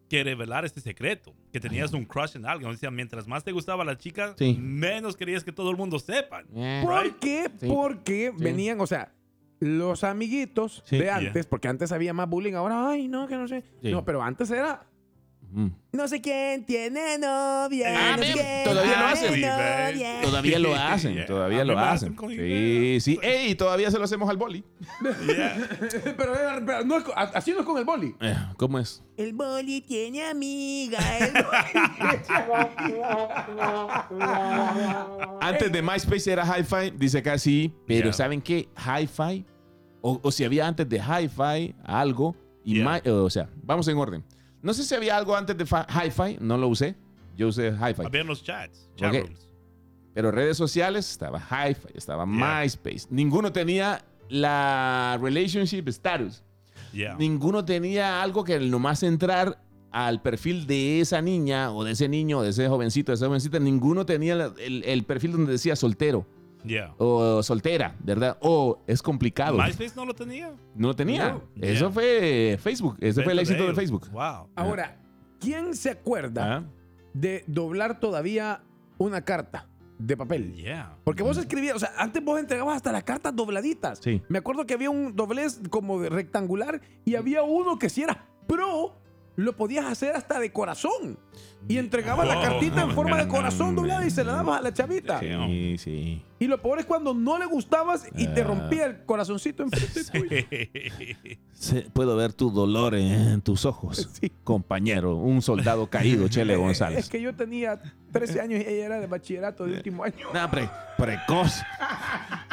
que 0.08 0.22
revelar 0.22 0.64
este 0.64 0.80
secreto, 0.80 1.34
que 1.52 1.58
tenías 1.60 1.92
un 1.92 2.04
crush 2.04 2.36
en 2.36 2.46
alguien. 2.46 2.70
O 2.70 2.76
sea, 2.76 2.90
mientras 2.90 3.26
más 3.26 3.42
te 3.42 3.52
gustaba 3.52 3.84
la 3.84 3.96
chica, 3.96 4.34
Sí. 4.38 4.56
menos 4.60 5.16
querías 5.16 5.42
que 5.44 5.50
todo 5.52 5.70
el 5.70 5.76
mundo 5.76 5.98
sepa. 5.98 6.42
Yeah. 6.54 6.82
¿por 6.82 7.18
qué? 7.18 7.46
Sí. 7.58 7.66
Porque 7.66 8.32
Sí. 8.36 8.44
venían, 8.44 8.80
o 8.80 8.86
sea, 8.86 9.12
los 9.60 10.04
amiguitos 10.04 10.82
Sí. 10.86 10.98
de 10.98 11.04
Yeah. 11.04 11.16
antes, 11.16 11.46
porque 11.46 11.68
antes 11.68 11.90
había 11.90 12.12
más 12.12 12.28
bullying, 12.28 12.52
ahora, 12.54 12.90
ay, 12.90 13.08
no, 13.08 13.26
que 13.26 13.36
no 13.36 13.48
sé. 13.48 13.64
Sí. 13.82 13.90
No, 13.90 14.04
pero 14.04 14.22
antes 14.22 14.50
era, 14.50 14.86
Ujú. 15.56 15.70
no 15.92 16.08
sé 16.08 16.20
quién 16.20 16.66
tiene 16.66 17.16
novia. 17.18 18.12
Ah, 18.12 18.16
no 18.16 18.22
sé 18.24 18.32
quién 18.32 18.64
todavía 18.64 18.90
lo 18.90 18.96
tiene 18.98 19.12
hacen. 19.12 19.30
novia. 19.30 20.20
Todavía 20.22 20.58
lo 20.58 20.74
hacen, 20.84 21.14
Yeah. 21.14 21.26
todavía 21.26 21.64
lo 21.64 21.78
hacen. 21.78 22.16
Sí, 22.28 22.98
sí. 23.00 23.18
Ey, 23.22 23.54
todavía 23.54 23.90
se 23.92 23.98
lo 23.98 24.04
hacemos 24.04 24.28
al 24.28 24.36
boli. 24.36 24.64
Yeah. 25.26 25.56
pero, 26.16 26.34
era- 26.38 26.62
pero 26.66 26.84
no 26.84 26.98
es 26.98 27.04
así 27.34 27.52
no 27.52 27.60
es 27.60 27.66
con 27.66 27.78
el 27.78 27.84
boli. 27.84 28.14
Eh, 28.20 28.34
¿Cómo 28.56 28.78
es? 28.80 29.02
El 29.16 29.32
boli 29.32 29.80
tiene 29.82 30.24
amiga. 30.24 30.98
el 31.18 31.32
Antes 35.40 35.70
de 35.72 35.82
MySpace 35.82 36.32
era 36.32 36.44
Hi-Fi, 36.44 36.90
dice 36.96 37.18
acá 37.18 37.38
sí, 37.38 37.72
pero 37.86 38.04
Yeah. 38.06 38.12
¿saben 38.12 38.40
qué? 38.42 38.68
Hi-Fi, 38.76 39.44
o, 40.00 40.18
o 40.22 40.32
si 40.32 40.44
había 40.44 40.66
antes 40.66 40.88
de 40.88 40.98
Hi-Fi 40.98 41.74
algo, 41.84 42.36
y 42.64 42.76
Yeah. 42.76 42.84
My- 43.04 43.10
o 43.10 43.30
sea, 43.30 43.48
vamos 43.62 43.86
en 43.88 43.96
orden. 43.98 44.24
No 44.64 44.72
sé 44.72 44.82
si 44.82 44.94
había 44.94 45.14
algo 45.16 45.36
antes 45.36 45.56
de 45.58 45.64
Hi-Fi, 45.64 46.38
no 46.40 46.56
lo 46.56 46.68
usé, 46.68 46.96
yo 47.36 47.48
usé 47.48 47.68
Hi-Fi. 47.72 48.06
Habían 48.06 48.26
los 48.26 48.42
chats, 48.42 48.88
chat 48.96 49.10
Ok. 49.14 49.20
rooms. 49.26 49.50
Pero 50.14 50.30
redes 50.30 50.56
sociales 50.56 51.10
estaba 51.10 51.38
Hi-Fi, 51.38 51.88
estaba 51.94 52.24
Yeah. 52.24 52.62
MySpace. 52.62 53.06
Ninguno 53.10 53.52
tenía 53.52 54.02
la 54.30 55.18
relationship 55.20 55.86
status. 55.88 56.42
Yeah. 56.94 57.14
Ninguno 57.16 57.62
tenía 57.66 58.22
algo 58.22 58.42
que 58.42 58.58
nomás 58.58 59.02
entrar 59.02 59.60
al 59.90 60.22
perfil 60.22 60.66
de 60.66 61.00
esa 61.00 61.20
niña 61.20 61.70
o 61.70 61.84
de 61.84 61.92
ese 61.92 62.08
niño 62.08 62.38
o 62.38 62.42
de 62.42 62.48
ese 62.50 62.66
jovencito, 62.66 63.12
de 63.12 63.16
esa 63.16 63.26
jovencita. 63.26 63.58
Ninguno 63.58 64.06
tenía 64.06 64.50
el, 64.58 64.82
el 64.84 65.02
perfil 65.04 65.32
donde 65.32 65.52
decía 65.52 65.76
soltero 65.76 66.26
Yeah. 66.64 66.94
o 66.98 67.42
soltera, 67.42 67.94
¿verdad? 68.00 68.38
O 68.40 68.82
es 68.86 69.02
complicado. 69.02 69.58
MySpace 69.58 69.92
no 69.96 70.04
lo 70.06 70.14
tenía. 70.14 70.52
No 70.74 70.88
lo 70.88 70.96
tenía. 70.96 71.32
No. 71.32 71.42
Eso 71.60 71.86
Yeah. 71.86 71.90
fue 71.90 72.58
Facebook. 72.60 72.96
Ese 73.00 73.22
fue 73.22 73.32
el 73.32 73.38
éxito 73.38 73.66
de. 73.66 73.74
Facebook. 73.74 74.10
Wow. 74.10 74.48
Ahora, 74.56 74.96
¿quién 75.40 75.74
se 75.76 75.90
acuerda 75.90 76.56
Ah, 76.56 76.64
de 77.12 77.44
doblar 77.46 78.00
todavía 78.00 78.62
una 78.98 79.22
carta? 79.22 79.68
de 79.96 80.16
papel. 80.16 80.52
Yeah. 80.54 80.96
Porque 81.04 81.22
vos 81.22 81.36
escribías, 81.38 81.76
o 81.76 81.78
sea, 81.78 81.92
antes 81.96 82.22
vos 82.22 82.38
entregabas 82.40 82.74
hasta 82.76 82.90
las 82.90 83.04
cartas 83.04 83.34
dobladitas. 83.34 84.00
Sí. 84.02 84.20
Me 84.28 84.38
acuerdo 84.38 84.66
que 84.66 84.74
había 84.74 84.90
un 84.90 85.14
doblez 85.14 85.60
como 85.70 86.00
rectangular 86.02 86.80
y 87.04 87.14
había 87.14 87.44
uno 87.44 87.78
que 87.78 87.88
si 87.88 88.02
era 88.02 88.26
pro, 88.48 88.96
lo 89.36 89.56
podías 89.56 89.86
hacer 89.86 90.14
hasta 90.16 90.38
de 90.38 90.52
corazón. 90.52 91.18
Y 91.66 91.78
entregabas 91.78 92.28
la 92.28 92.38
Oh. 92.38 92.42
cartita 92.42 92.82
en 92.82 92.90
forma 92.90 93.16
de 93.16 93.26
corazón 93.28 93.74
doblada 93.74 94.06
y 94.06 94.10
se 94.10 94.22
la 94.22 94.32
dabas 94.34 94.58
a 94.58 94.62
la 94.62 94.72
chavita. 94.74 95.18
Sí, 95.18 95.76
sí. 95.78 96.22
Y 96.38 96.46
lo 96.46 96.60
peor 96.60 96.78
es 96.80 96.84
cuando 96.84 97.14
no 97.14 97.38
le 97.38 97.46
gustabas 97.46 98.06
y 98.16 98.26
te 98.28 98.42
Ah. 98.42 98.44
rompía 98.44 98.84
el 98.86 99.04
corazoncito 99.06 99.62
enfrente 99.62 100.04
tuyo. 100.04 101.38
Se- 101.52 101.82
puedo 101.92 102.16
ver 102.16 102.32
tu 102.34 102.50
dolor 102.50 102.94
en 102.94 103.40
tus 103.40 103.64
ojos, 103.64 104.08
Sí. 104.20 104.30
compañero. 104.44 105.16
Un 105.16 105.40
soldado 105.40 105.88
caído, 105.88 106.28
Chele 106.28 106.52
Es 106.54 106.58
González. 106.58 107.08
que 107.08 107.20
yo 107.22 107.34
tenía 107.34 107.80
13 108.12 108.40
años 108.42 108.60
y 108.62 108.68
ella 108.68 108.84
era 108.86 109.00
de 109.00 109.06
bachillerato 109.06 109.64
de 109.64 109.74
último 109.76 110.04
año. 110.04 110.26
Nah, 110.34 110.48
pre- 110.50 110.68
precoz. 110.98 111.62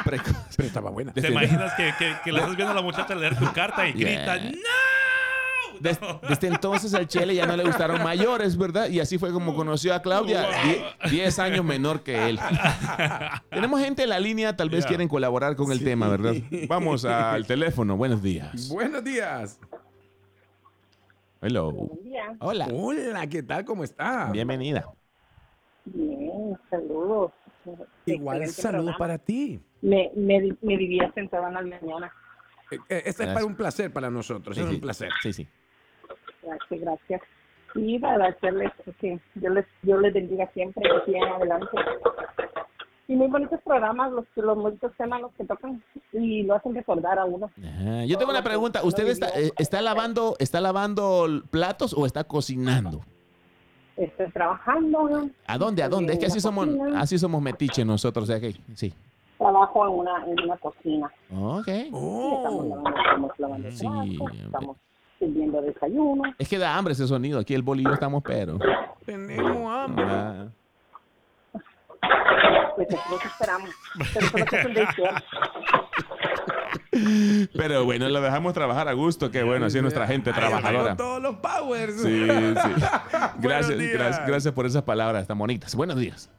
Precoz. 0.04 0.34
Pero 0.56 0.66
estaba 0.66 0.90
buena. 0.90 1.12
¿Te 1.12 1.28
imaginas 1.28 1.74
que, 1.74 1.92
que, 1.98 2.14
que 2.24 2.32
le 2.32 2.38
estás 2.38 2.56
viendo 2.56 2.72
a 2.72 2.76
la 2.76 2.82
muchacha 2.82 3.14
leer 3.14 3.36
tu 3.38 3.52
carta 3.52 3.86
y 3.88 3.92
Yeah. 3.92 4.36
grita, 4.36 4.50
¡No! 4.56 4.58
Des- 5.82 5.98
desde 6.28 6.48
entonces 6.48 6.94
al 6.94 7.06
Chele 7.08 7.34
ya 7.34 7.44
no 7.46 7.56
le 7.56 7.64
gustaron 7.64 8.02
mayores, 8.02 8.56
¿verdad? 8.56 8.88
Y 8.88 9.00
así 9.00 9.18
fue 9.18 9.32
como 9.32 9.54
conoció 9.54 9.94
a 9.94 10.00
Claudia, 10.02 10.46
die- 10.64 11.10
10 11.10 11.38
años 11.40 11.64
menor 11.64 12.02
que 12.02 12.28
él. 12.28 12.38
Tenemos 13.50 13.80
gente 13.80 14.04
en 14.04 14.08
la 14.10 14.20
línea, 14.20 14.56
tal 14.56 14.70
vez 14.70 14.80
Yeah. 14.82 14.88
quieren 14.88 15.08
colaborar 15.08 15.56
con 15.56 15.72
el 15.72 15.82
tema, 15.82 16.08
¿verdad? 16.08 16.34
Vamos 16.68 17.04
al 17.04 17.46
teléfono. 17.46 17.96
Buenos 17.96 18.22
días. 18.22 18.68
Buenos 18.68 19.02
días. 19.04 19.58
Hello. 21.40 21.72
día. 22.04 22.36
Hola. 22.38 22.68
Hola, 22.72 23.26
¿qué 23.26 23.42
tal? 23.42 23.64
¿Cómo 23.64 23.82
está? 23.84 24.30
Bienvenida. 24.30 24.86
Bien, 25.84 26.56
saludos. 26.70 27.32
Igual 28.06 28.46
saludos 28.48 28.94
para 28.96 29.18
ti. 29.18 29.60
Me, 29.80 30.10
me, 30.14 30.56
me 30.62 30.76
vivía 30.76 31.10
sentada 31.14 31.48
en 31.48 31.54
la 31.54 31.62
mañana. 31.62 32.12
Eh, 32.70 32.76
eh, 32.88 33.02
Este 33.06 33.24
es 33.24 33.30
para 33.32 33.44
un 33.44 33.56
placer 33.56 33.92
para 33.92 34.08
nosotros. 34.10 34.54
Sí, 34.56 34.62
es 34.62 34.68
sí. 34.68 34.74
un 34.76 34.80
placer. 34.80 35.10
Sí, 35.22 35.32
sí. 35.32 35.48
Gracias, 36.42 36.80
gracias. 36.80 37.20
Y 37.74 37.98
para 37.98 38.26
hacerles 38.26 38.70
que 39.00 39.18
yo 39.36 39.50
les, 39.50 39.64
yo 39.82 39.98
les 39.98 40.12
bendiga 40.12 40.46
siempre 40.52 40.82
sigan 41.06 41.28
adelante. 41.32 41.68
Y 43.08 43.16
muy 43.16 43.28
bonitos 43.28 43.60
programas, 43.64 44.12
los, 44.12 44.24
los 44.36 44.56
bonitos 44.56 44.92
temas 44.96 45.20
los 45.20 45.32
que 45.32 45.44
tocan 45.44 45.82
y 46.12 46.42
lo 46.44 46.54
hacen 46.54 46.74
recordar 46.74 47.18
a 47.18 47.24
uno. 47.24 47.50
Ajá. 47.58 48.04
Yo 48.04 48.16
tengo 48.18 48.30
una 48.30 48.42
pregunta. 48.44 48.80
¿Usted 48.84 49.06
está, 49.08 49.28
eh, 49.38 49.50
está 49.58 49.80
lavando, 49.82 50.36
está 50.38 50.60
lavando 50.60 51.26
platos 51.50 51.94
o 51.96 52.06
está 52.06 52.24
cocinando? 52.24 53.00
Estoy 53.96 54.30
trabajando. 54.30 55.28
¿A 55.46 55.58
dónde? 55.58 55.82
¿A 55.82 55.88
dónde? 55.88 56.14
Es 56.14 56.18
que 56.18 56.26
así 56.26 56.40
somos, 56.40 56.68
así 56.96 57.18
somos 57.18 57.42
metiches 57.42 57.84
nosotros. 57.84 58.24
O 58.24 58.26
sea 58.26 58.40
que, 58.40 58.52
sí. 58.74 58.92
Trabajo 59.36 59.86
en 59.88 59.92
una, 59.98 60.24
en 60.26 60.40
una 60.44 60.56
cocina. 60.58 61.10
Ok. 61.34 61.68
Y 61.68 61.80
estamos 61.80 61.92
Oh, 61.92 62.66
lavando, 62.68 62.98
estamos 63.00 63.38
lavando 63.38 63.70
Sí, 63.72 63.86
platos, 63.86 64.20
hombre. 64.20 64.38
estamos 64.44 64.76
sirviendo 65.22 65.62
desayuno. 65.62 66.22
Es 66.38 66.48
que 66.48 66.58
da 66.58 66.76
hambre 66.76 66.92
ese 66.92 67.06
sonido. 67.06 67.38
Aquí 67.38 67.54
el 67.54 67.62
bolillo 67.62 67.92
estamos, 67.92 68.22
pero. 68.24 68.58
tenemos 69.04 69.72
hambre. 69.72 70.04
Ah. 70.08 70.48
Pues 72.76 72.88
que 72.88 73.28
esperamos. 73.28 73.70
Pero 77.52 77.80
que 77.80 77.84
bueno, 77.84 78.08
lo 78.08 78.20
dejamos 78.20 78.52
trabajar 78.54 78.88
a 78.88 78.92
gusto. 78.92 79.30
Qué 79.30 79.42
bueno, 79.42 79.66
así 79.66 79.78
es 79.78 79.82
nuestra 79.82 80.06
gente 80.06 80.32
trabajadora. 80.32 80.96
todos 80.96 81.22
los 81.22 81.36
powers. 81.36 82.02
Sí, 82.02 82.26
sí. 82.26 82.28
Gracias, 83.38 83.78
gracias, 83.78 84.26
gracias 84.26 84.54
por 84.54 84.66
esas 84.66 84.82
palabras 84.82 85.26
tan 85.26 85.38
bonitas. 85.38 85.74
Buenos 85.74 85.96
días. 85.96 86.30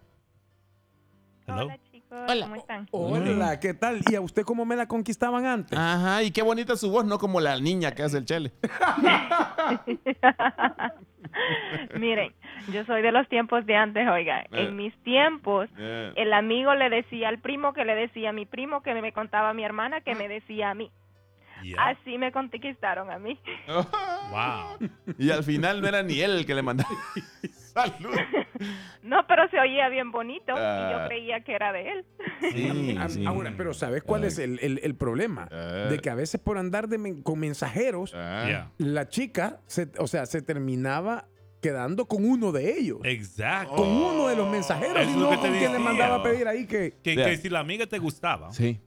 Hello. 1.47 1.69
Hola. 2.13 2.45
¿cómo 2.45 2.55
están? 2.55 2.87
Hola, 2.91 3.59
¿qué 3.59 3.73
tal? 3.73 4.01
¿Y 4.09 4.15
a 4.15 4.21
usted 4.21 4.43
cómo 4.43 4.65
me 4.65 4.75
la 4.75 4.87
conquistaban 4.87 5.45
antes? 5.45 5.77
Ajá, 5.77 6.21
y 6.21 6.31
qué 6.31 6.43
bonita 6.43 6.75
su 6.75 6.91
voz, 6.91 7.05
no 7.05 7.17
como 7.17 7.41
la 7.41 7.59
niña 7.59 7.93
que 7.93 8.03
hace 8.03 8.19
el 8.19 8.25
chele. 8.25 8.51
Miren, 11.97 12.31
yo 12.71 12.85
soy 12.85 13.01
de 13.01 13.11
los 13.11 13.27
tiempos 13.29 13.65
de 13.65 13.75
antes, 13.75 14.07
oiga. 14.07 14.41
Eh. 14.41 14.47
En 14.51 14.75
mis 14.75 14.95
tiempos, 15.03 15.69
el 15.77 16.33
amigo 16.33 16.75
le 16.75 16.91
decía 16.91 17.29
al 17.29 17.39
primo 17.39 17.73
que 17.73 17.83
le 17.83 17.95
decía 17.95 18.29
a 18.29 18.33
mi 18.33 18.45
primo 18.45 18.83
que 18.83 18.93
me 18.93 19.11
contaba 19.11 19.49
a 19.49 19.53
mi 19.53 19.63
hermana 19.63 20.01
que 20.01 20.13
me 20.13 20.27
decía 20.27 20.69
a 20.69 20.75
mí. 20.75 20.91
Yeah. 21.63 21.81
Así 21.81 22.17
me 22.17 22.31
conquistaron 22.31 23.09
a 23.09 23.17
mí. 23.17 23.39
Wow. 24.31 24.89
Y 25.19 25.29
al 25.29 25.43
final 25.43 25.81
no 25.81 25.87
era 25.87 26.01
ni 26.01 26.21
él 26.21 26.37
el 26.37 26.45
que 26.45 26.55
le 26.55 26.63
mandaba. 26.63 26.89
Salud. 27.51 28.15
No, 29.03 29.25
pero 29.27 29.47
se 29.49 29.59
oía 29.59 29.89
bien 29.89 30.11
bonito 30.11 30.53
y 30.53 30.57
Ah. 30.59 30.99
yo 31.01 31.07
creía 31.07 31.41
que 31.43 31.53
era 31.53 31.71
de 31.73 31.89
él. 31.91 32.05
Sí, 32.53 32.95
Ah, 32.99 33.09
sí. 33.09 33.25
Ahora, 33.25 33.53
pero 33.57 33.73
¿sabes 33.73 34.03
cuál 34.03 34.23
es 34.23 34.37
el, 34.39 34.59
el- 34.61 34.79
el 34.83 34.95
problema? 34.95 35.47
Ah. 35.51 35.87
De 35.89 35.99
que 35.99 36.09
a 36.09 36.15
veces 36.15 36.39
por 36.39 36.57
andar 36.57 36.87
de 36.87 36.97
men- 36.97 37.21
con 37.23 37.39
mensajeros, 37.39 38.13
Ah. 38.15 38.43
Yeah. 38.47 38.71
la 38.77 39.07
chica, 39.09 39.59
se, 39.67 39.89
o 39.97 40.07
sea, 40.07 40.25
se 40.25 40.41
terminaba 40.41 41.25
quedando 41.61 42.05
con 42.07 42.25
uno 42.25 42.51
de 42.51 42.77
ellos. 42.77 42.99
Exacto. 43.03 43.75
Con 43.75 43.87
uno 43.87 44.27
de 44.27 44.35
los 44.35 44.49
mensajeros 44.51 44.97
Eso 44.99 45.11
y 45.11 45.15
no 45.17 45.29
con 45.39 45.51
quien 45.57 45.71
le 45.71 45.79
mandaba 45.79 46.15
a 46.15 46.23
pedir 46.23 46.45
ahí 46.47 46.65
que... 46.67 46.97
Que, 47.01 47.15
Yeah. 47.15 47.25
que 47.29 47.37
si 47.37 47.49
la 47.49 47.59
amiga 47.59 47.85
te 47.87 47.99
gustaba, 47.99 48.51
Sí. 48.51 48.79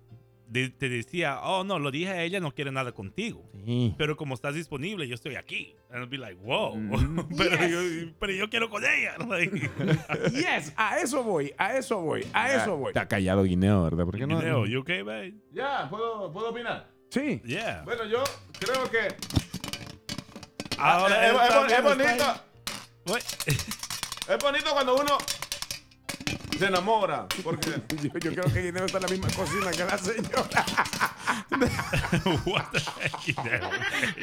De- 0.49 0.71
te 0.71 0.89
decía, 0.89 1.41
oh, 1.43 1.65
no, 1.65 1.79
lo 1.79 1.91
dije 1.91 2.09
a 2.11 2.23
ella, 2.23 2.41
no 2.41 2.53
quiere 2.53 2.71
nada 2.73 2.93
contigo. 2.93 3.49
Sí. 3.65 3.95
Pero 3.99 4.17
como 4.17 4.35
estás 4.35 4.55
disponible, 4.55 5.07
yo 5.09 5.15
estoy 5.15 5.37
aquí. 5.37 5.75
And 5.91 6.03
I'll 6.03 6.09
be 6.09 6.19
like, 6.19 6.37
wow. 6.43 6.75
Mm. 6.77 7.29
pero, 7.37 7.67
yo, 7.67 8.13
pero 8.19 8.33
yo 8.33 8.49
quiero 8.51 8.69
con 8.71 8.83
ella. 8.85 9.17
Yes, 10.33 10.73
a 10.77 10.99
eso 10.99 11.23
voy, 11.23 11.53
a 11.59 11.77
eso 11.77 12.01
voy, 12.01 12.27
a 12.33 12.55
eso 12.55 12.77
voy. 12.77 12.89
Está 12.89 13.07
callado 13.09 13.43
Guineo, 13.45 13.85
¿verdad? 13.85 14.05
¿Por 14.05 14.17
qué 14.19 14.27
no? 14.27 14.39
Guineo, 14.39 14.67
you 14.67 14.81
okay, 14.81 15.03
babe? 15.03 15.35
Ya, 15.53 15.89
¿puedo, 15.91 16.33
¿puedo 16.33 16.51
opinar? 16.51 16.89
Sí. 17.11 17.41
Yeah. 17.45 17.83
Bueno, 17.85 18.05
yo 18.07 18.23
creo 18.59 18.91
que 18.91 19.15
Ahora 20.79 21.27
es, 21.27 21.31
él 21.31 21.37
es- 21.37 21.43
es 21.43 21.49
también 21.49 21.85
bonito. 21.85 22.43
Es 24.29 24.39
bonito 24.43 24.71
cuando 24.73 24.97
uno 24.97 25.19
se 26.59 26.67
enamora. 26.67 27.27
Porque 27.43 27.71
Yo, 28.03 28.19
yo 28.19 28.33
creo 28.33 28.53
que 28.53 28.63
Guineo 28.63 28.85
está 28.87 28.99
en 28.99 29.03
la 29.03 29.09
misma 29.09 29.29
cocina 29.29 29.71
que 29.71 29.85
la 29.85 29.99
señora. 29.99 30.65
What 32.47 32.65
the 32.73 32.79
heck, 32.79 33.13
Guineo? 33.25 33.71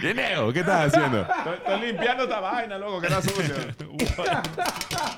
Guineo, 0.01 0.53
¿qué 0.53 0.59
estás 0.59 0.87
haciendo? 0.93 1.21
Estoy, 1.21 1.53
estoy 1.57 1.81
limpiando 1.87 2.23
esta 2.23 2.39
vaina, 2.39 2.77
loco, 2.77 3.01
que 3.01 3.07
está 3.07 3.21
sucio. 3.21 3.55
What? 4.17 4.43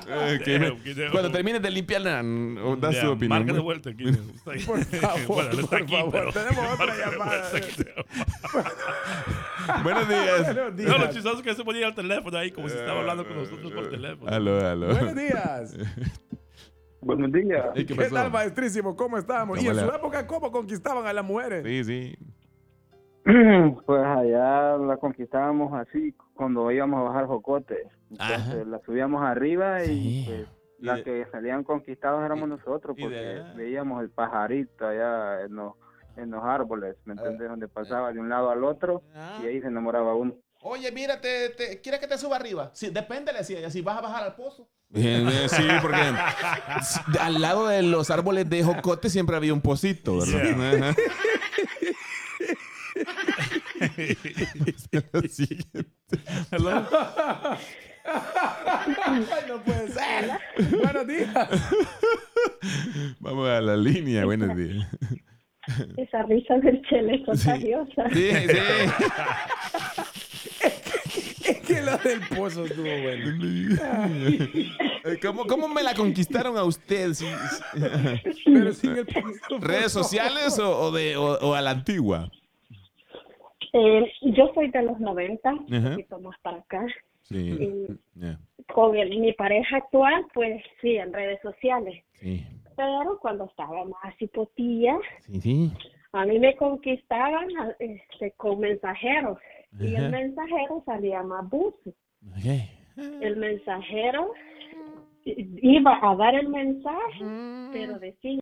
Eh, 0.07 1.10
cuando 1.12 1.31
termines 1.31 1.62
de 1.62 1.72
limpiar, 1.72 2.01
mm, 2.24 2.79
da 2.79 2.91
Yeah, 2.91 3.01
su 3.01 3.12
opinión. 3.12 3.39
Marca 3.39 3.53
de 3.53 3.60
vuelta, 3.60 3.89
Guineo. 3.91 4.22
Por 4.43 4.60
favor, 4.86 5.25
bueno, 5.27 5.50
él 5.51 5.60
está 5.60 5.69
por 5.69 5.81
aquí, 5.84 5.95
favor. 5.95 6.12
pero- 6.12 6.31
Tenemos 6.34 6.74
otra 6.79 6.95
llamada. 6.95 7.51
Buenos 9.84 10.07
días. 10.10 10.43
Buenos 10.55 10.77
días. 10.77 10.89
No, 10.89 10.98
lo 10.98 11.12
chistoso 11.12 11.38
es 11.38 11.43
que 11.43 11.55
se 11.55 11.63
ponía 11.63 11.88
el 11.88 11.95
teléfono 11.95 12.38
ahí 12.38 12.51
como 12.51 12.69
si 12.69 12.75
estaba 12.77 13.00
hablando 13.00 13.27
con 13.27 13.36
nosotros 13.38 13.72
por 13.72 13.89
teléfono. 13.89 14.31
Aló, 14.31 14.65
aló. 14.67 14.88
Buenos 14.88 15.15
días. 15.15 15.74
Buenos 17.02 17.32
días. 17.32 17.66
¿Qué 17.75 18.10
tal, 18.10 18.32
maestrísimo? 18.32 18.96
¿Cómo 18.96 19.18
estamos? 19.18 19.62
¿Y 19.62 19.66
¿Cómo 19.68 19.80
en 19.80 19.86
su 19.88 19.94
época 19.94 20.25
cómo 20.28 20.52
conquistaban 20.52 21.06
a 21.06 21.14
las 21.14 21.24
mujeres? 21.25 21.64
Sí, 21.64 21.84
sí. 21.84 22.18
Pues 23.86 24.04
allá 24.06 24.78
la 24.78 24.98
conquistábamos 24.98 25.74
así 25.74 26.14
cuando 26.36 26.72
íbamos 26.72 27.00
a 27.00 27.04
bajar 27.10 27.25
jocotes. 27.25 27.88
Entonces 28.12 28.68
la 28.68 28.80
subíamos 28.86 29.24
arriba 29.24 29.84
y 29.84 29.88
Sí. 29.88 30.25
pues, 30.28 30.48
las 30.80 31.02
que 31.02 31.25
salían 31.32 31.64
conquistados 31.64 32.24
éramos 32.24 32.48
nosotros 32.50 32.96
porque 33.00 33.42
veíamos 33.56 34.02
el 34.04 34.10
pajarito 34.12 34.88
allá 34.88 35.42
en 35.42 35.56
los, 35.56 35.74
en 36.18 36.30
los 36.32 36.44
árboles, 36.44 36.96
¿me 37.06 37.14
entiendes? 37.14 37.50
Donde 37.50 37.68
pasaba 37.68 38.12
de 38.14 38.20
un 38.20 38.30
lado 38.30 38.52
al 38.52 38.64
otro 38.64 39.02
Ah. 39.16 39.40
y 39.44 39.48
ahí 39.48 39.62
se 39.62 39.68
enamoraba 39.68 40.14
uno. 40.16 40.36
Oye, 40.62 40.92
mira, 40.92 41.20
te, 41.22 41.50
te- 41.50 41.80
¿quieres 41.82 42.00
que 42.02 42.08
te 42.08 42.18
suba 42.18 42.36
arriba? 42.36 42.72
Sí, 42.74 42.90
depende, 42.92 43.32
le 43.32 43.40
decía, 43.40 43.70
si 43.72 43.82
vas 43.82 43.98
a 43.98 44.02
bajar 44.02 44.24
al 44.24 44.36
pozo. 44.36 44.68
sí, 45.50 45.64
porque 45.82 46.14
al 47.20 47.42
lado 47.42 47.68
de 47.68 47.84
los 47.84 48.10
árboles 48.10 48.50
de 48.50 48.64
jocote 48.64 49.10
siempre 49.10 49.36
había 49.36 49.54
un 49.54 49.60
pocito, 49.60 50.20
¿verdad? 50.20 50.96
Ay, 53.82 54.16
no 59.50 59.62
puede 59.64 59.88
ser. 59.90 60.32
Buenos 60.82 61.08
días. 61.08 61.50
Vamos 63.20 63.50
a 63.50 63.60
la 63.60 63.75
línea, 63.75 64.24
buenos 64.24 64.56
días. 64.56 64.88
Esa 65.98 66.24
risa 66.24 66.58
del 66.60 66.82
chele 66.84 67.16
es 67.16 67.25
contagiosa. 67.25 68.10
Sí, 68.14 68.32
sí. 68.32 68.58
Es 70.08 70.14
que 71.67 71.81
lo 71.81 71.98
del 71.98 72.19
pozo 72.36 72.65
estuvo 72.65 72.84
bueno. 72.84 73.25
Eh, 75.07 75.19
¿Cómo, 75.22 75.45
¿Cómo 75.45 75.67
me 75.67 75.84
la 75.84 75.93
conquistaron 75.93 76.57
a 76.57 76.63
usted? 76.63 77.13
Sí, 77.13 77.27
sí. 77.27 78.41
Pero 78.45 78.74
sin 78.74 78.98
el 78.98 79.05
pozo. 79.05 79.60
¿Redes 79.60 79.91
sociales 79.91 80.57
o, 80.57 80.79
o 80.79 80.91
de, 80.91 81.15
o, 81.15 81.38
o 81.48 81.53
a 81.53 81.62
la 81.62 81.69
antigua? 81.69 82.31
Eh, 83.74 84.12
yo 84.22 84.51
soy 84.55 84.72
de 84.72 84.81
los 84.81 85.00
90, 85.00 85.53
un 85.53 85.74
Ajá. 85.75 85.89
poquito 85.91 86.19
más 86.22 86.36
para 86.41 86.57
acá. 86.57 86.84
Sí. 87.22 87.38
Y 87.38 88.63
con 88.74 88.95
el- 88.98 89.19
mi 89.19 89.34
pareja 89.34 89.77
actual, 89.77 90.25
pues 90.34 90.63
sí, 90.81 90.95
en 90.95 91.13
redes 91.13 91.39
sociales. 91.41 92.03
sí. 92.13 92.43
Pero 92.75 93.17
cuando 93.22 93.45
estaba 93.45 93.86
más 93.86 94.19
hipotía, 94.19 94.98
Sí, 95.22 95.39
sí. 95.39 95.72
a 96.12 96.25
mí 96.25 96.39
me 96.39 96.55
conquistaban 96.57 97.48
este, 97.79 98.31
con 98.38 98.60
mensajeros. 98.60 99.38
Y 99.79 99.96
el 99.96 100.10
mensajero 100.10 100.84
salía 100.86 101.22
más 101.24 101.50
buzo. 101.50 101.94
Ok. 102.32 102.46
El 103.22 103.38
mensajero 103.38 104.32
iba 105.25 106.00
a 106.01 106.15
dar 106.15 106.36
el 106.36 106.50
mensaje, 106.50 107.20
pero 107.74 108.00
decía, 108.00 108.39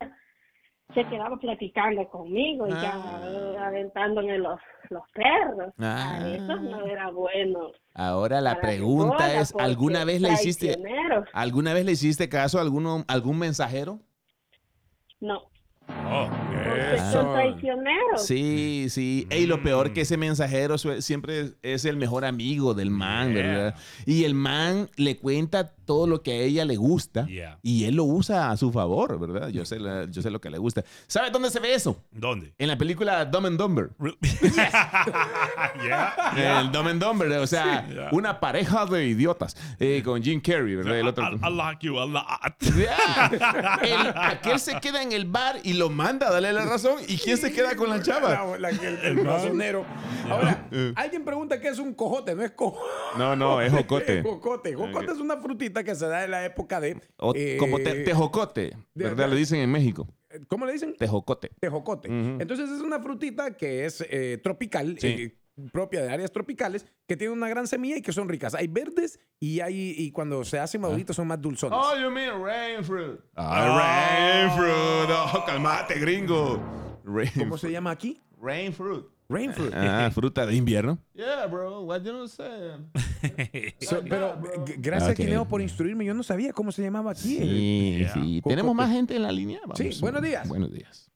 se 0.93 1.03
quedaba 1.05 1.37
platicando 1.37 2.07
conmigo 2.09 2.67
y 2.67 2.71
ya 2.71 3.21
eh, 3.25 3.57
aventándome 3.57 4.37
los, 4.37 4.59
los 4.89 5.03
perros. 5.13 5.73
Ah. 5.79 6.19
A 6.19 6.29
eso 6.29 6.55
no 6.57 6.85
era 6.85 7.09
bueno. 7.09 7.71
Ahora 7.95 8.41
la 8.41 8.59
pregunta 8.59 9.39
es, 9.39 9.53
¿alguna 9.57 10.05
vez 10.05 10.21
le 10.21 10.33
hiciste 10.33 10.77
alguna 11.33 11.73
vez 11.73 11.85
le 11.85 11.93
hiciste 11.93 12.29
caso 12.29 12.59
a 12.59 12.61
alguno, 12.61 13.03
algún 13.07 13.39
mensajero? 13.39 13.99
No, 15.19 15.49
Oh, 15.87 16.29
Eso. 16.75 17.11
son 17.11 17.33
traicioneros. 17.33 18.25
Sí, 18.25 18.87
sí. 18.89 19.27
Y 19.31 19.45
lo 19.45 19.61
peor 19.63 19.89
Mm. 19.89 19.93
que 19.93 20.01
ese 20.01 20.17
mensajero 20.17 20.77
siempre 20.77 21.53
es, 21.61 21.85
el 21.85 21.97
mejor 21.97 22.25
amigo 22.25 22.73
del 22.73 22.89
man, 22.89 23.33
Yeah. 23.33 23.41
¿verdad? 23.47 23.75
Y 24.05 24.23
el 24.23 24.33
man 24.33 24.89
le 24.95 25.17
cuenta 25.17 25.71
todo 25.85 26.07
lo 26.07 26.21
que 26.23 26.31
a 26.31 26.35
ella 26.35 26.63
le 26.65 26.77
gusta 26.77 27.25
Yeah. 27.27 27.59
y 27.61 27.83
él 27.85 27.95
lo 27.95 28.05
usa 28.05 28.51
a 28.51 28.57
su 28.57 28.71
favor, 28.71 29.19
¿verdad? 29.19 29.49
Yo 29.49 29.65
sé, 29.65 29.79
la- 29.79 30.05
yo 30.09 30.21
sé 30.21 30.29
lo 30.31 30.39
que 30.39 30.49
le 30.49 30.57
gusta. 30.57 30.83
¿Sabe 31.07 31.29
dónde 31.29 31.49
se 31.49 31.59
ve 31.59 31.73
eso? 31.73 32.01
¿Dónde? 32.11 32.53
En 32.57 32.67
la 32.69 32.77
película 32.77 33.25
Dumb 33.25 33.45
and 33.47 33.57
Dumber. 33.59 33.89
Re- 33.99 34.15
yeah. 35.83 36.61
El 36.61 36.71
Dumb 36.71 36.87
and 36.87 37.01
Dumber, 37.03 37.31
o 37.33 37.47
sea, 37.47 37.85
Yeah. 37.87 38.09
una 38.11 38.39
pareja 38.39 38.85
de 38.85 39.07
idiotas 39.07 39.55
eh, 39.79 40.01
con 40.03 40.21
Jim 40.23 40.39
Carrey, 40.41 40.75
¿verdad? 40.75 40.97
El 40.99 41.07
otro. 41.07 41.23
I, 41.31 41.35
I 41.35 41.53
like 41.55 41.85
you 41.85 41.99
a 41.99 42.05
lot. 42.05 42.23
Yeah. 42.75 43.79
El- 43.81 44.13
aquel 44.15 44.59
se 44.59 44.79
queda 44.79 45.01
en 45.01 45.11
el 45.11 45.25
bar 45.25 45.57
y 45.63 45.73
lo 45.73 45.89
manda 45.89 46.27
a 46.27 46.31
darle 46.31 46.53
la 46.53 46.62
razón. 46.65 46.97
¿Y 47.07 47.17
quién 47.17 47.37
se 47.37 47.51
queda 47.51 47.75
con 47.75 47.89
la 47.89 48.01
chava? 48.03 48.57
La- 48.57 48.57
la- 48.57 48.69
el, 48.69 48.97
el 49.17 49.25
razonero. 49.25 49.85
Ahora, 50.29 50.67
alguien 50.95 51.23
pregunta 51.25 51.59
qué 51.59 51.67
es 51.69 51.79
un 51.79 51.93
cojote, 51.93 52.35
no 52.35 52.43
es 52.43 52.51
cojote. 52.51 52.89
No, 53.17 53.35
no, 53.35 53.61
es 53.61 53.71
jocote. 53.73 54.21
Jocote. 54.23 54.73
Jocote 54.75 55.11
es 55.11 55.17
una 55.19 55.37
frutita 55.37 55.83
que 55.83 55.95
se 55.95 56.07
da 56.07 56.23
en 56.23 56.31
la 56.31 56.45
época 56.45 56.79
de. 56.79 56.99
O- 57.17 57.33
eh, 57.35 57.57
como 57.59 57.79
te- 57.79 58.03
tejocote, 58.03 58.75
¿verdad? 58.93 59.29
Le 59.29 59.35
dicen 59.35 59.59
en 59.59 59.71
México. 59.71 60.07
¿Cómo 60.47 60.65
le 60.65 60.73
dicen? 60.73 60.95
Tejocote. 60.97 61.51
Tejocote. 61.59 62.07
Ujú. 62.09 62.41
Entonces 62.41 62.69
es 62.69 62.81
una 62.81 62.99
frutita 62.99 63.55
que 63.55 63.85
es 63.85 64.03
eh, 64.09 64.39
tropical, 64.43 64.97
Sí. 64.99 65.07
eh, 65.07 65.37
propia 65.71 66.01
de 66.01 66.11
áreas 66.11 66.31
tropicales, 66.31 66.85
que 67.07 67.15
tiene 67.15 67.33
una 67.33 67.47
gran 67.49 67.67
semilla 67.67 67.97
y 67.97 68.01
que 68.01 68.11
son 68.11 68.27
ricas. 68.29 68.55
Hay 68.55 68.67
verdes 68.67 69.19
y 69.39 69.59
hay 69.59 69.93
y 69.97 70.11
cuando 70.11 70.43
se 70.45 70.59
hacen 70.59 70.81
maduritos 70.81 71.15
son 71.15 71.27
más 71.27 71.39
dulzones. 71.41 71.77
Oh, 71.81 71.95
you 71.99 72.09
mean 72.09 72.41
rain 72.43 72.83
fruit. 72.83 73.19
Ah, 73.35 73.77
rain 73.77 74.51
fruit. 74.57 75.09
Oh, 75.35 75.43
calmate, 75.45 75.99
gringo. 75.99 76.61
Rain, 77.05 77.29
¿Cómo 77.37 77.57
se 77.57 77.71
llama 77.71 77.91
aquí? 77.91 78.21
rain 78.41 78.73
fruit. 78.73 79.05
Rain 79.29 79.53
fruit. 79.53 79.73
Ah, 79.73 80.11
fruta 80.13 80.45
de 80.45 80.53
invierno. 80.55 80.99
Yeah, 81.13 81.47
bro. 81.47 81.81
What 81.83 82.01
you 82.03 82.11
don't 82.11 82.29
say? 82.29 82.71
So- 83.81 84.01
pero 84.07 84.37
g- 84.65 84.75
gracias 84.79 85.11
Ok. 85.11 85.15
Quineo 85.17 85.47
por 85.47 85.61
instruirme. 85.61 86.03
Yo 86.05 86.13
no 86.13 86.23
sabía 86.23 86.51
cómo 86.53 86.71
se 86.71 86.81
llamaba 86.81 87.11
aquí. 87.11 87.37
Sí, 87.37 87.97
Yeah. 87.99 88.13
sí. 88.13 88.41
Tenemos 88.45 88.75
más 88.75 88.91
gente 88.91 89.15
en 89.15 89.21
la 89.23 89.31
línea. 89.31 89.59
Vamos. 89.61 89.77
Sí, 89.77 89.89
buenos 90.01 90.21
días. 90.21 90.47
Buenos 90.47 90.71
días. 90.71 91.09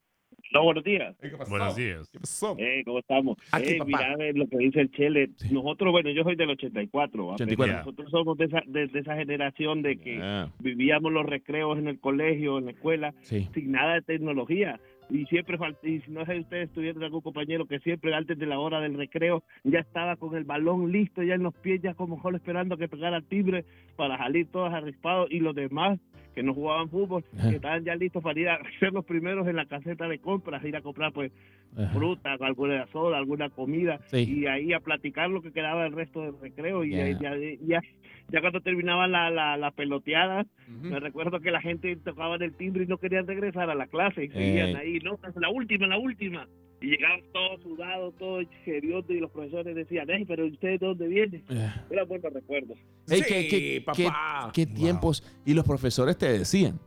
No, 0.58 0.64
buenos 0.64 0.84
días. 0.84 1.16
Buenos 1.50 1.76
días. 1.76 2.10
¿Qué 2.12 2.20
pasó? 2.20 2.56
Eh, 2.58 2.82
¿Cómo 2.84 2.98
estamos? 2.98 3.38
Aquí, 3.52 3.74
eh, 3.74 3.78
papá. 3.78 4.16
lo 4.34 4.48
que 4.48 4.58
dice 4.58 4.82
el 4.82 4.92
Chele. 4.92 5.30
Nosotros, 5.52 5.92
bueno, 5.92 6.10
yo 6.10 6.24
soy 6.24 6.36
del 6.36 6.50
84. 6.50 7.28
¿va? 7.28 7.34
84. 7.36 7.56
Pero 7.76 7.78
Nosotros 7.78 8.10
somos 8.10 8.38
de 8.40 8.46
esa, 8.46 8.62
de, 8.66 8.88
de 8.88 9.00
esa 9.00 9.16
generación 9.16 9.84
de 9.84 9.98
que 9.98 10.18
Ah, 10.20 10.50
vivíamos 10.60 11.12
los 11.12 11.28
recreos 11.28 11.78
en 11.78 11.88
el 11.88 12.00
colegio, 12.00 12.58
en 12.58 12.66
la 12.66 12.72
escuela, 12.72 13.14
sí. 13.22 13.48
sin 13.54 13.72
nada 13.72 13.94
de 13.94 14.02
tecnología. 14.02 14.80
Y 15.12 15.26
siempre 15.28 15.58
y 15.84 16.00
si 16.02 16.12
no 16.12 16.26
sé 16.26 16.40
ustedes 16.40 16.72
tuvieron 16.72 17.04
algún 17.04 17.22
compañero 17.22 17.66
que 17.68 17.80
siempre 17.80 18.16
antes 18.16 18.38
de 18.40 18.46
la 18.48 18.60
hora 18.60 18.82
del 18.82 18.96
recreo 18.96 19.44
ya 19.64 19.80
estaba 19.80 20.16
con 20.16 20.36
el 20.36 20.44
balón 20.44 20.92
listo, 20.92 21.22
ya 21.22 21.36
en 21.36 21.44
los 21.44 21.54
pies, 21.54 21.82
ya 21.84 21.94
como 21.94 22.16
mejor 22.16 22.34
esperando 22.36 22.76
que 22.78 22.90
pegara 22.90 23.18
el 23.18 23.24
timbre 23.26 23.64
para 23.96 24.18
salir 24.18 24.48
todos 24.52 24.74
arrispados 24.74 25.32
y 25.32 25.40
los 25.40 25.54
demás 25.56 26.00
que 26.38 26.44
no 26.44 26.54
jugaban 26.54 26.88
fútbol, 26.90 27.24
Ajá. 27.40 27.50
que 27.50 27.56
estaban 27.56 27.84
ya 27.84 27.96
listos 27.96 28.22
para 28.22 28.40
ir 28.40 28.48
a 28.48 28.60
ser 28.80 28.94
los 28.94 29.04
primeros 29.06 29.48
en 29.48 29.56
la 29.56 29.66
caseta 29.66 30.08
de 30.08 30.20
compras, 30.20 30.64
ir 30.64 30.76
a 30.76 30.82
comprar 30.84 31.12
pues 31.12 31.32
Ajá. 31.76 31.90
fruta, 31.94 32.38
alguna 32.40 32.86
soda, 32.92 33.18
alguna 33.18 33.50
comida 33.50 34.00
Sí. 34.12 34.18
y 34.42 34.46
ahí 34.46 34.72
a 34.72 34.80
platicar 34.80 35.32
lo 35.32 35.42
que 35.42 35.52
quedaba 35.52 35.84
del 35.84 35.94
resto 35.94 36.22
del 36.22 36.40
recreo 36.40 36.84
y 36.84 36.92
Ya. 36.92 37.04
ahí 37.06 37.16
ya, 37.20 37.36
ya, 37.66 37.82
ya 38.30 38.42
cuando 38.42 38.62
terminaba 38.62 39.08
la, 39.08 39.32
la, 39.32 39.58
la 39.58 39.72
peloteada, 39.72 40.46
me 40.68 41.00
recuerdo 41.00 41.40
que 41.40 41.50
la 41.50 41.60
gente 41.62 41.96
tocaba 41.96 42.36
el 42.36 42.54
timbre 42.54 42.84
y 42.84 42.88
no 42.88 42.98
querían 43.00 43.26
regresar 43.26 43.72
a 43.72 43.76
la 43.76 43.88
clase 43.88 44.26
y 44.26 44.30
seguían 44.30 44.70
Ey. 44.70 44.76
ahí, 44.76 45.00
no, 45.00 45.18
la 45.38 45.50
última, 45.50 45.88
la 45.88 45.98
última. 45.98 46.48
Y 46.80 46.88
llegaban 46.92 47.22
todos 47.34 47.62
sudados, 47.64 48.14
todos 48.20 48.46
seriosos 48.64 49.10
y 49.10 49.20
los 49.20 49.32
profesores 49.32 49.76
decían, 49.76 50.08
hey, 50.12 50.26
pero 50.28 50.46
¿ustedes 50.46 50.80
de 50.80 50.86
dónde 50.86 51.08
vienen? 51.08 51.44
Eh. 51.50 51.74
Era 51.90 52.04
buenos 52.04 52.32
recuerdos. 52.32 52.78
Ey, 53.10 53.20
Sí, 53.22 53.26
qué, 53.28 53.48
qué- 53.48 53.82
papá. 53.84 54.52
qué- 54.54 54.66
qué 54.68 54.74
tiempos. 54.74 55.24
Y 55.46 55.54
los 55.56 55.66
profesores 55.66 56.18
te 56.18 56.28
decían, 56.38 56.80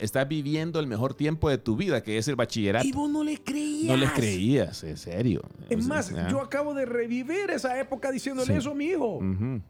Estás 0.00 0.26
viviendo 0.28 0.80
el 0.80 0.86
mejor 0.86 1.14
tiempo 1.14 1.48
de 1.50 1.58
tu 1.58 1.76
vida, 1.76 2.02
que 2.02 2.18
es 2.18 2.26
el 2.28 2.36
bachillerato. 2.36 2.86
Y 2.86 2.92
vos 2.92 3.10
no 3.10 3.22
le 3.22 3.38
creías. 3.38 3.88
No 3.88 3.96
les 3.96 4.10
creías, 4.10 4.82
en 4.84 4.96
serio. 4.96 5.42
Es 5.68 5.86
más, 5.86 6.12
ah. 6.12 6.28
yo 6.30 6.40
acabo 6.40 6.74
de 6.74 6.86
revivir 6.86 7.50
esa 7.50 7.78
época 7.78 8.10
diciéndole 8.10 8.46
Sí. 8.52 8.58
eso 8.58 8.70
a 8.72 8.74
mi 8.74 8.86
hijo. 8.86 9.20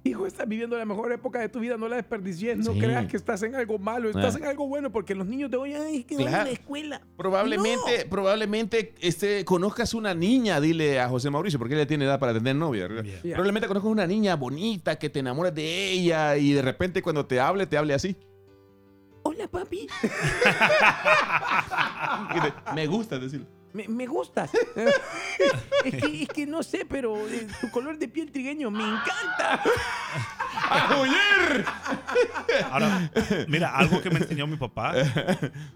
Hijo, 0.05 0.27
estás 0.27 0.49
viviendo 0.49 0.77
la 0.79 0.85
mejor 0.85 1.13
época 1.13 1.41
de 1.41 1.49
tu 1.49 1.61
vida, 1.61 1.77
no 1.77 1.89
la 1.89 1.97
desperdicies, 1.97 2.59
no 2.59 2.73
Sí. 2.73 2.79
creas 2.81 3.07
que 3.07 3.17
estás 3.17 3.43
en 3.43 3.55
algo 3.55 3.79
malo, 3.79 4.09
estás 4.09 4.37
Ah. 4.37 4.39
en 4.39 4.45
algo 4.47 4.67
bueno, 4.69 4.91
porque 4.93 5.15
los 5.15 5.27
niños 5.27 5.51
de 5.51 5.57
hoy, 5.57 5.75
ay, 5.75 5.99
es 5.99 6.05
que 6.07 6.17
Claro. 6.17 6.45
la 6.45 6.51
escuela. 6.51 7.03
Probablemente, 7.17 8.07
probablemente 8.09 8.95
este, 9.01 9.45
conozcas 9.45 9.93
una 9.95 10.15
niña, 10.15 10.61
dile 10.61 11.01
a 11.01 11.09
José 11.09 11.31
Mauricio, 11.31 11.59
porque 11.59 11.75
él 11.75 11.81
ya 11.81 11.87
tiene 11.87 12.05
edad 12.05 12.19
para 12.19 12.33
tener 12.33 12.57
novia. 12.57 12.89
Probablemente 13.23 13.67
conozcas 13.69 13.91
una 13.91 14.07
niña 14.07 14.37
bonita, 14.37 14.99
que 14.99 15.11
te 15.11 15.19
enamoras 15.21 15.55
de 15.55 15.91
ella 15.93 16.37
y 16.37 16.53
de 16.53 16.63
repente 16.63 17.03
cuando 17.03 17.27
te 17.27 17.41
hable, 17.41 17.67
te 17.67 17.77
hable 17.77 17.95
así. 17.95 18.17
Hola, 19.23 19.49
papi. 19.49 19.87
Me 22.75 22.87
gusta 22.87 23.19
decirlo. 23.19 23.47
Me, 23.73 23.87
me 23.87 24.07
gustas. 24.07 24.51
es, 25.85 25.95
que, 25.95 26.23
es 26.23 26.29
que 26.29 26.47
no 26.47 26.63
sé, 26.63 26.87
pero 26.89 27.17
eh, 27.29 27.47
tu 27.61 27.71
color 27.71 27.99
de 27.99 28.09
piel 28.09 28.33
trigueño 28.33 28.71
me 28.71 28.83
encanta. 28.83 29.63
Ahora, 32.71 33.11
mira, 33.49 33.77
algo 33.77 34.01
que 34.03 34.11
me 34.11 34.19
enseñó 34.19 34.47
mi 34.47 34.57
papá 34.57 34.95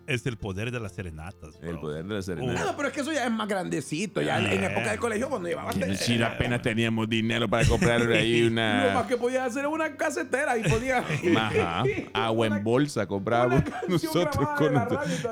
es 0.07 0.27
el 0.27 0.37
poder 0.37 0.71
de 0.71 0.81
las 0.81 0.93
serenatas. 0.93 1.59
bro. 1.61 1.71
El 1.71 1.79
poder 1.79 2.05
de 2.05 2.15
la 2.15 2.21
Uh. 2.21 2.23
serenidad. 2.23 2.65
No, 2.67 2.77
pero 2.77 2.89
es 2.89 2.95
que 2.95 3.01
eso 3.01 3.13
ya 3.13 3.25
es 3.27 3.33
más 3.33 3.49
grandecito, 3.49 4.21
ya 4.23 4.39
en- 4.39 4.47
en 4.47 4.61
Yeah. 4.61 4.71
época 4.71 4.91
de 4.93 4.99
colegio 4.99 5.29
cuando 5.29 5.49
llevabas... 5.49 5.77
Si 5.99 6.23
apenas 6.23 6.63
teníamos 6.63 7.09
dinero 7.09 7.49
para 7.49 7.67
comprar 7.67 8.03
ahí 8.13 8.41
Lo 8.43 8.49
una... 8.53 8.91
más 8.95 9.07
que 9.07 9.17
podías 9.17 9.47
hacer 9.47 9.61
era 9.61 9.69
una 9.69 9.97
casetera 9.97 10.57
y 10.59 10.63
podías... 10.69 11.05
Ajá. 11.37 11.83
Agua 12.13 12.47
en 12.47 12.65
bolsa 12.65 13.07
comprábamos 13.07 13.63
nosotros 13.89 14.49
con 14.57 14.75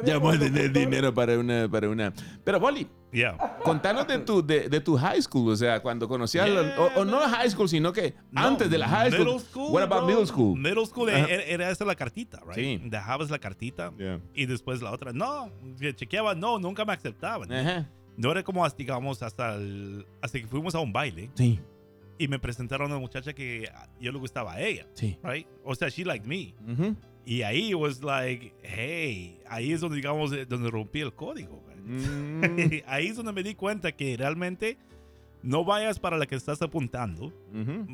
Ya 0.05 0.19
vamos 0.19 0.37
a 0.37 0.39
tener 0.39 0.73
dinero 0.73 1.13
para 1.15 1.39
una, 1.39 1.69
para 1.69 1.89
una. 1.89 2.13
Pero 2.45 2.61
Boli, 2.61 2.87
Yeah. 3.13 3.37
contanos 3.63 4.07
de 4.07 4.19
tu, 4.21 4.45
de, 4.45 4.69
de 4.71 4.81
tu 4.81 4.97
high 4.97 5.21
school, 5.21 5.51
o 5.51 5.57
sea, 5.57 5.81
cuando 5.83 6.09
conocías, 6.09 6.49
Yeah, 6.49 6.77
o, 6.79 7.01
o 7.01 7.05
no 7.05 7.21
high 7.21 7.51
school, 7.51 7.69
sino 7.69 7.93
que 7.93 8.15
No, 8.31 8.41
antes 8.41 8.71
de 8.71 8.79
la 8.79 8.89
high 8.89 9.11
school. 9.13 9.25
Middle 9.27 9.41
school. 9.41 9.71
What 9.73 9.83
about 9.83 9.99
bro. 10.01 10.07
middle 10.09 10.27
school? 10.27 10.59
Middle 10.59 10.87
school 10.87 11.09
Ajá. 11.11 11.27
era, 11.29 11.43
era 11.43 11.71
esa 11.71 11.85
la 11.85 11.95
cartita, 11.95 12.41
right? 12.47 12.55
Sí. 12.55 12.81
Dejabas 12.89 13.31
la 13.31 13.39
cartita 13.39 13.93
Yeah. 13.99 14.19
y 14.35 14.47
después 14.47 14.81
la 14.81 14.91
otra. 14.93 15.13
No, 15.13 15.51
que 15.79 15.95
chequeaba, 15.95 16.35
no, 16.35 16.59
nunca 16.59 16.85
me 16.87 16.95
aceptaban. 16.95 17.53
Ajá. 17.53 17.89
No 18.17 18.31
era 18.33 18.43
como, 18.43 18.65
hasta, 18.65 18.79
digamos, 18.79 19.23
hasta, 19.23 19.55
el- 19.57 20.07
hasta 20.23 20.39
que 20.41 20.47
fuimos 20.47 20.75
a 20.75 20.81
un 20.81 20.93
baile 20.93 21.31
Sí, 21.35 21.61
y 22.19 22.29
me 22.29 22.39
presentaron 22.39 22.91
a 22.91 22.95
una 22.95 23.01
muchacha 23.01 23.33
que 23.35 23.71
yo 24.01 24.11
le 24.13 24.19
gustaba 24.19 24.55
a 24.55 24.61
ella, 24.63 24.87
sí. 24.95 25.19
right? 25.23 25.47
O 25.65 25.75
sea, 25.75 25.89
she 25.91 26.05
liked 26.05 26.27
me. 26.27 26.55
Ujú. 26.73 26.97
Y 27.25 27.43
ahí 27.43 27.73
was 27.75 28.03
like, 28.03 28.53
hey, 28.63 29.41
ahí 29.49 29.73
es 29.73 29.81
donde, 29.81 29.97
digamos, 29.97 30.33
eh, 30.33 30.45
donde 30.47 30.71
rompí 30.71 31.01
el 31.01 31.13
código. 31.15 31.63
Mm, 31.85 32.43
ahí 32.87 33.09
es 33.09 33.17
donde 33.17 33.33
me 33.33 33.43
di 33.43 33.55
cuenta 33.55 33.93
que 33.93 34.17
realmente 34.17 34.79
no 35.43 35.65
vayas 35.65 35.99
para 35.99 36.17
la 36.17 36.27
que 36.27 36.37
estás 36.37 36.63
apuntando, 36.63 37.27
ujú. 37.53 37.87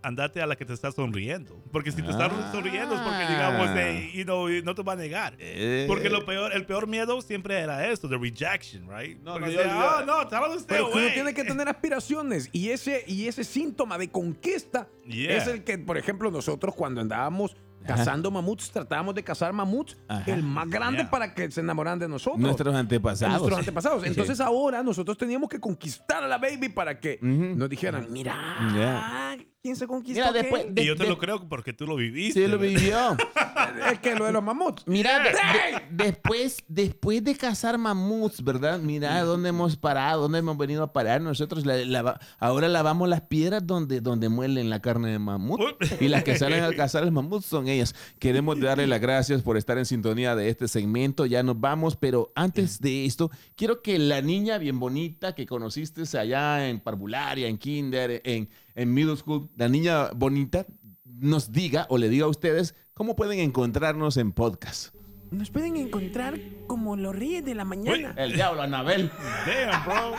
andate 0.00 0.40
a 0.40 0.46
la 0.46 0.54
que 0.54 0.64
te 0.64 0.72
está 0.72 0.92
sonriendo. 0.92 1.60
Porque 1.72 1.90
si 1.90 2.00
te 2.02 2.08
estás 2.10 2.30
Ah. 2.32 2.50
sonriendo 2.52 2.94
es 2.94 3.00
porque, 3.00 3.26
digamos, 3.28 3.68
eh, 3.76 4.10
you 4.14 4.22
know, 4.22 4.48
no 4.62 4.74
te 4.76 4.82
va 4.84 4.92
a 4.92 4.96
negar. 4.96 5.34
Eh, 5.40 5.86
Porque 5.88 6.08
lo 6.08 6.24
peor, 6.24 6.52
el 6.54 6.64
peor 6.66 6.86
miedo 6.86 7.20
siempre 7.20 7.58
era 7.58 7.88
esto, 7.90 8.08
the 8.08 8.16
rejection, 8.16 8.88
right? 8.88 9.18
No, 9.22 9.32
porque 9.32 9.46
no, 9.46 9.52
decía, 9.58 9.64
yo- 9.64 9.80
"Ah, 9.80 10.04
no, 10.06 10.28
to 10.28 10.54
stay 10.54 10.64
Pero 10.68 10.86
uno 10.86 10.94
away". 11.00 11.14
tiene 11.14 11.34
que 11.34 11.42
tener 11.42 11.68
aspiraciones 11.68 12.48
y 12.52 12.68
ese, 12.70 13.02
y 13.08 13.26
ese 13.26 13.42
síntoma 13.42 13.98
de 13.98 14.08
conquista 14.08 14.88
Yeah. 15.04 15.36
es 15.36 15.48
el 15.48 15.64
que, 15.64 15.76
por 15.78 15.98
ejemplo, 15.98 16.30
nosotros 16.30 16.74
cuando 16.76 17.00
andábamos 17.00 17.56
Ajá. 17.84 17.96
cazando 17.96 18.30
mamuts, 18.30 18.70
tratábamos 18.70 19.14
de 19.14 19.22
cazar 19.24 19.52
mamuts, 19.52 19.96
Ajá. 20.08 20.30
el 20.32 20.42
más 20.42 20.68
grande 20.68 20.98
Yeah. 21.02 21.10
para 21.10 21.34
que 21.34 21.50
se 21.50 21.60
enamoraran 21.60 21.98
de 21.98 22.08
nosotros. 22.08 22.40
Nuestros 22.40 22.74
antepasados. 22.74 23.36
Nuestros 23.38 23.58
antepasados. 23.60 24.02
Sí. 24.02 24.08
Entonces 24.08 24.40
ahora 24.40 24.82
nosotros 24.82 25.16
teníamos 25.16 25.48
que 25.48 25.60
conquistar 25.60 26.22
a 26.22 26.28
la 26.28 26.38
baby 26.38 26.68
para 26.68 26.98
que 27.00 27.18
nos 27.22 27.68
dijeran, 27.68 28.06
mira, 28.10 28.34
Yeah. 28.74 29.36
¿Quién 29.60 29.74
se 29.74 29.88
conquistó 29.88 30.24
Mira, 30.32 30.48
Y 30.76 30.86
yo 30.86 30.96
te 30.96 31.02
de- 31.02 31.08
lo 31.08 31.18
creo 31.18 31.48
porque 31.48 31.72
tú 31.72 31.84
lo 31.84 31.96
viviste. 31.96 32.40
Sí, 32.44 32.46
lo 32.46 32.58
vivió. 32.58 33.16
Es 33.92 33.98
que 33.98 34.14
lo 34.14 34.24
de 34.26 34.32
los 34.32 34.42
mamuts. 34.42 34.84
Mira, 34.86 35.18
de- 35.18 35.30
de- 35.30 36.04
después, 36.04 36.64
después 36.68 37.22
de 37.24 37.34
cazar 37.36 37.76
mamuts, 37.76 38.42
¿verdad? 38.42 38.78
Mira 38.78 39.20
dónde 39.24 39.48
hemos 39.50 39.76
parado, 39.76 40.22
dónde 40.22 40.38
hemos 40.38 40.56
venido 40.56 40.82
a 40.84 40.92
parar. 40.92 41.20
Nosotros 41.20 41.66
la- 41.66 41.76
la- 41.84 42.20
ahora 42.38 42.68
lavamos 42.68 43.08
las 43.08 43.22
piedras 43.22 43.66
donde, 43.66 44.00
donde 44.00 44.28
muelen 44.28 44.70
la 44.70 44.80
carne 44.80 45.10
de 45.10 45.18
mamut. 45.18 45.60
Y 46.00 46.08
las 46.08 46.22
que 46.24 46.38
salen 46.38 46.62
al 46.62 46.76
cazar 46.76 47.02
el 47.02 47.10
mamut 47.12 47.42
son 47.42 47.67
ellas. 47.68 47.94
Queremos 48.18 48.60
darle 48.60 48.86
las 48.86 49.00
gracias 49.00 49.42
por 49.42 49.56
estar 49.56 49.78
en 49.78 49.86
sintonía 49.86 50.34
de 50.34 50.48
este 50.48 50.68
segmento. 50.68 51.26
Ya 51.26 51.42
nos 51.42 51.60
vamos, 51.60 51.96
pero 51.96 52.32
antes 52.34 52.80
de 52.80 53.04
esto, 53.04 53.30
quiero 53.56 53.82
que 53.82 53.98
la 53.98 54.20
niña 54.22 54.58
bien 54.58 54.78
bonita 54.78 55.34
que 55.34 55.46
conociste 55.46 56.02
allá 56.18 56.68
en 56.68 56.80
parvularia, 56.80 57.48
en 57.48 57.58
kinder, 57.58 58.22
en, 58.24 58.48
en 58.74 58.94
middle 58.94 59.16
school, 59.16 59.48
la 59.56 59.68
niña 59.68 60.10
bonita, 60.14 60.66
nos 61.04 61.52
diga 61.52 61.86
o 61.88 61.98
le 61.98 62.08
diga 62.08 62.26
a 62.26 62.28
ustedes 62.28 62.74
cómo 62.94 63.16
pueden 63.16 63.40
encontrarnos 63.40 64.16
en 64.16 64.32
podcast. 64.32 64.94
Nos 65.30 65.50
pueden 65.50 65.76
encontrar 65.76 66.38
como 66.66 66.96
los 66.96 67.14
Reyes 67.14 67.44
de 67.44 67.54
la 67.54 67.64
Mañana. 67.64 68.14
El 68.16 68.32
diablo, 68.32 68.62
Anabel. 68.62 69.10
Damn, 69.46 69.84
bro. 69.84 70.14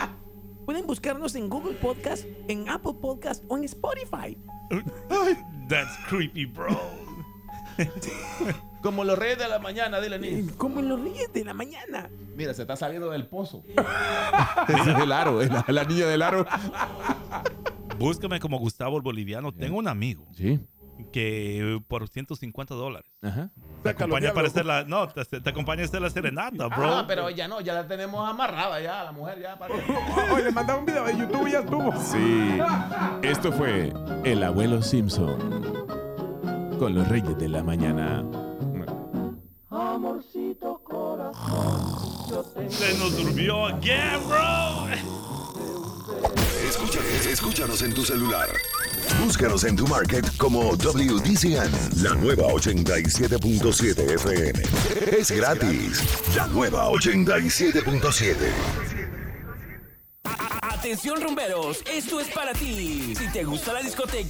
Pueden 0.66 0.86
buscarnos 0.86 1.34
en 1.34 1.48
Google 1.48 1.74
Podcast, 1.74 2.24
en 2.46 2.68
Apple 2.68 2.94
Podcast 3.00 3.42
o 3.48 3.56
en 3.56 3.64
Spotify. 3.64 4.38
That's 5.68 5.96
creepy, 6.08 6.46
bro. 6.46 7.09
Como 8.82 9.04
los 9.04 9.18
reyes 9.18 9.38
de 9.38 9.46
la 9.48 9.58
mañana, 9.58 10.00
dile 10.00 10.18
niña. 10.18 10.52
Como 10.56 10.80
los 10.80 10.98
Reyes 11.00 11.30
de 11.34 11.44
la 11.44 11.52
Mañana. 11.52 12.08
Mira, 12.34 12.54
se 12.54 12.62
está 12.62 12.76
saliendo 12.76 13.10
del 13.10 13.26
pozo. 13.26 13.62
Ese 14.68 14.90
es 14.92 14.98
el 14.98 15.12
aro, 15.12 15.42
es 15.42 15.50
la, 15.50 15.64
la 15.68 15.84
niña 15.84 16.06
del 16.06 16.22
aro. 16.22 16.46
Búscame 17.98 18.40
como 18.40 18.58
Gustavo 18.58 18.96
el 18.96 19.02
Boliviano. 19.02 19.52
Tengo 19.52 19.78
un 19.78 19.86
amigo 19.88 20.26
Sí. 20.32 20.58
que 21.12 21.78
por 21.88 22.08
150 22.08 22.74
dólares 22.74 23.10
Ajá. 23.20 23.50
te 23.82 23.90
acompaña 23.90 24.32
para 24.32 24.48
hacer 24.48 24.64
la, 24.64 24.84
no, 24.84 25.08
te, 25.08 25.24
te 25.42 25.50
acompaña 25.50 25.82
a 25.82 25.84
hacer 25.84 26.00
la 26.00 26.08
serenata, 26.08 26.68
bro. 26.68 26.94
Ah, 26.94 27.04
pero 27.06 27.28
ya 27.28 27.48
no, 27.48 27.60
ya 27.60 27.74
la 27.74 27.86
tenemos 27.86 28.26
amarrada 28.28 28.80
ya, 28.80 29.04
la 29.04 29.12
mujer 29.12 29.40
ya. 29.42 29.58
Para 29.58 29.74
Hoy 30.32 30.42
le 30.44 30.50
mandaba 30.52 30.78
un 30.78 30.86
video 30.86 31.04
de 31.04 31.18
YouTube 31.18 31.46
y 31.48 31.52
ya 31.52 31.58
estuvo. 31.60 31.92
Sí. 32.00 32.58
Esto 33.22 33.52
fue 33.52 33.92
El 34.24 34.42
Abuelo 34.42 34.80
Simpson. 34.80 35.79
Con 36.80 36.94
los 36.94 37.06
reyes 37.08 37.36
de 37.36 37.46
la 37.46 37.62
mañana. 37.62 38.24
Se 42.70 42.98
nos 42.98 43.16
durmió 43.18 43.66
again, 43.66 44.18
bro. 44.26 44.88
Escúchanos, 46.66 47.26
escúchanos 47.26 47.82
en 47.82 47.92
tu 47.92 48.02
celular. 48.02 48.48
Búscanos 49.22 49.64
en 49.64 49.76
tu 49.76 49.86
market 49.88 50.24
como 50.38 50.70
WDCN, 50.70 52.02
la 52.02 52.14
nueva 52.14 52.44
87.7 52.44 54.14
FM. 54.14 54.62
Es 55.18 55.30
gratis. 55.32 56.02
La 56.34 56.46
nueva 56.46 56.88
87.7. 56.88 58.36
Atención 60.80 61.20
rumberos, 61.20 61.82
esto 61.92 62.20
es 62.20 62.28
para 62.28 62.54
ti. 62.54 63.14
Si 63.14 63.28
te 63.30 63.44
gusta 63.44 63.74
la 63.74 63.82
discoteca 63.82 64.28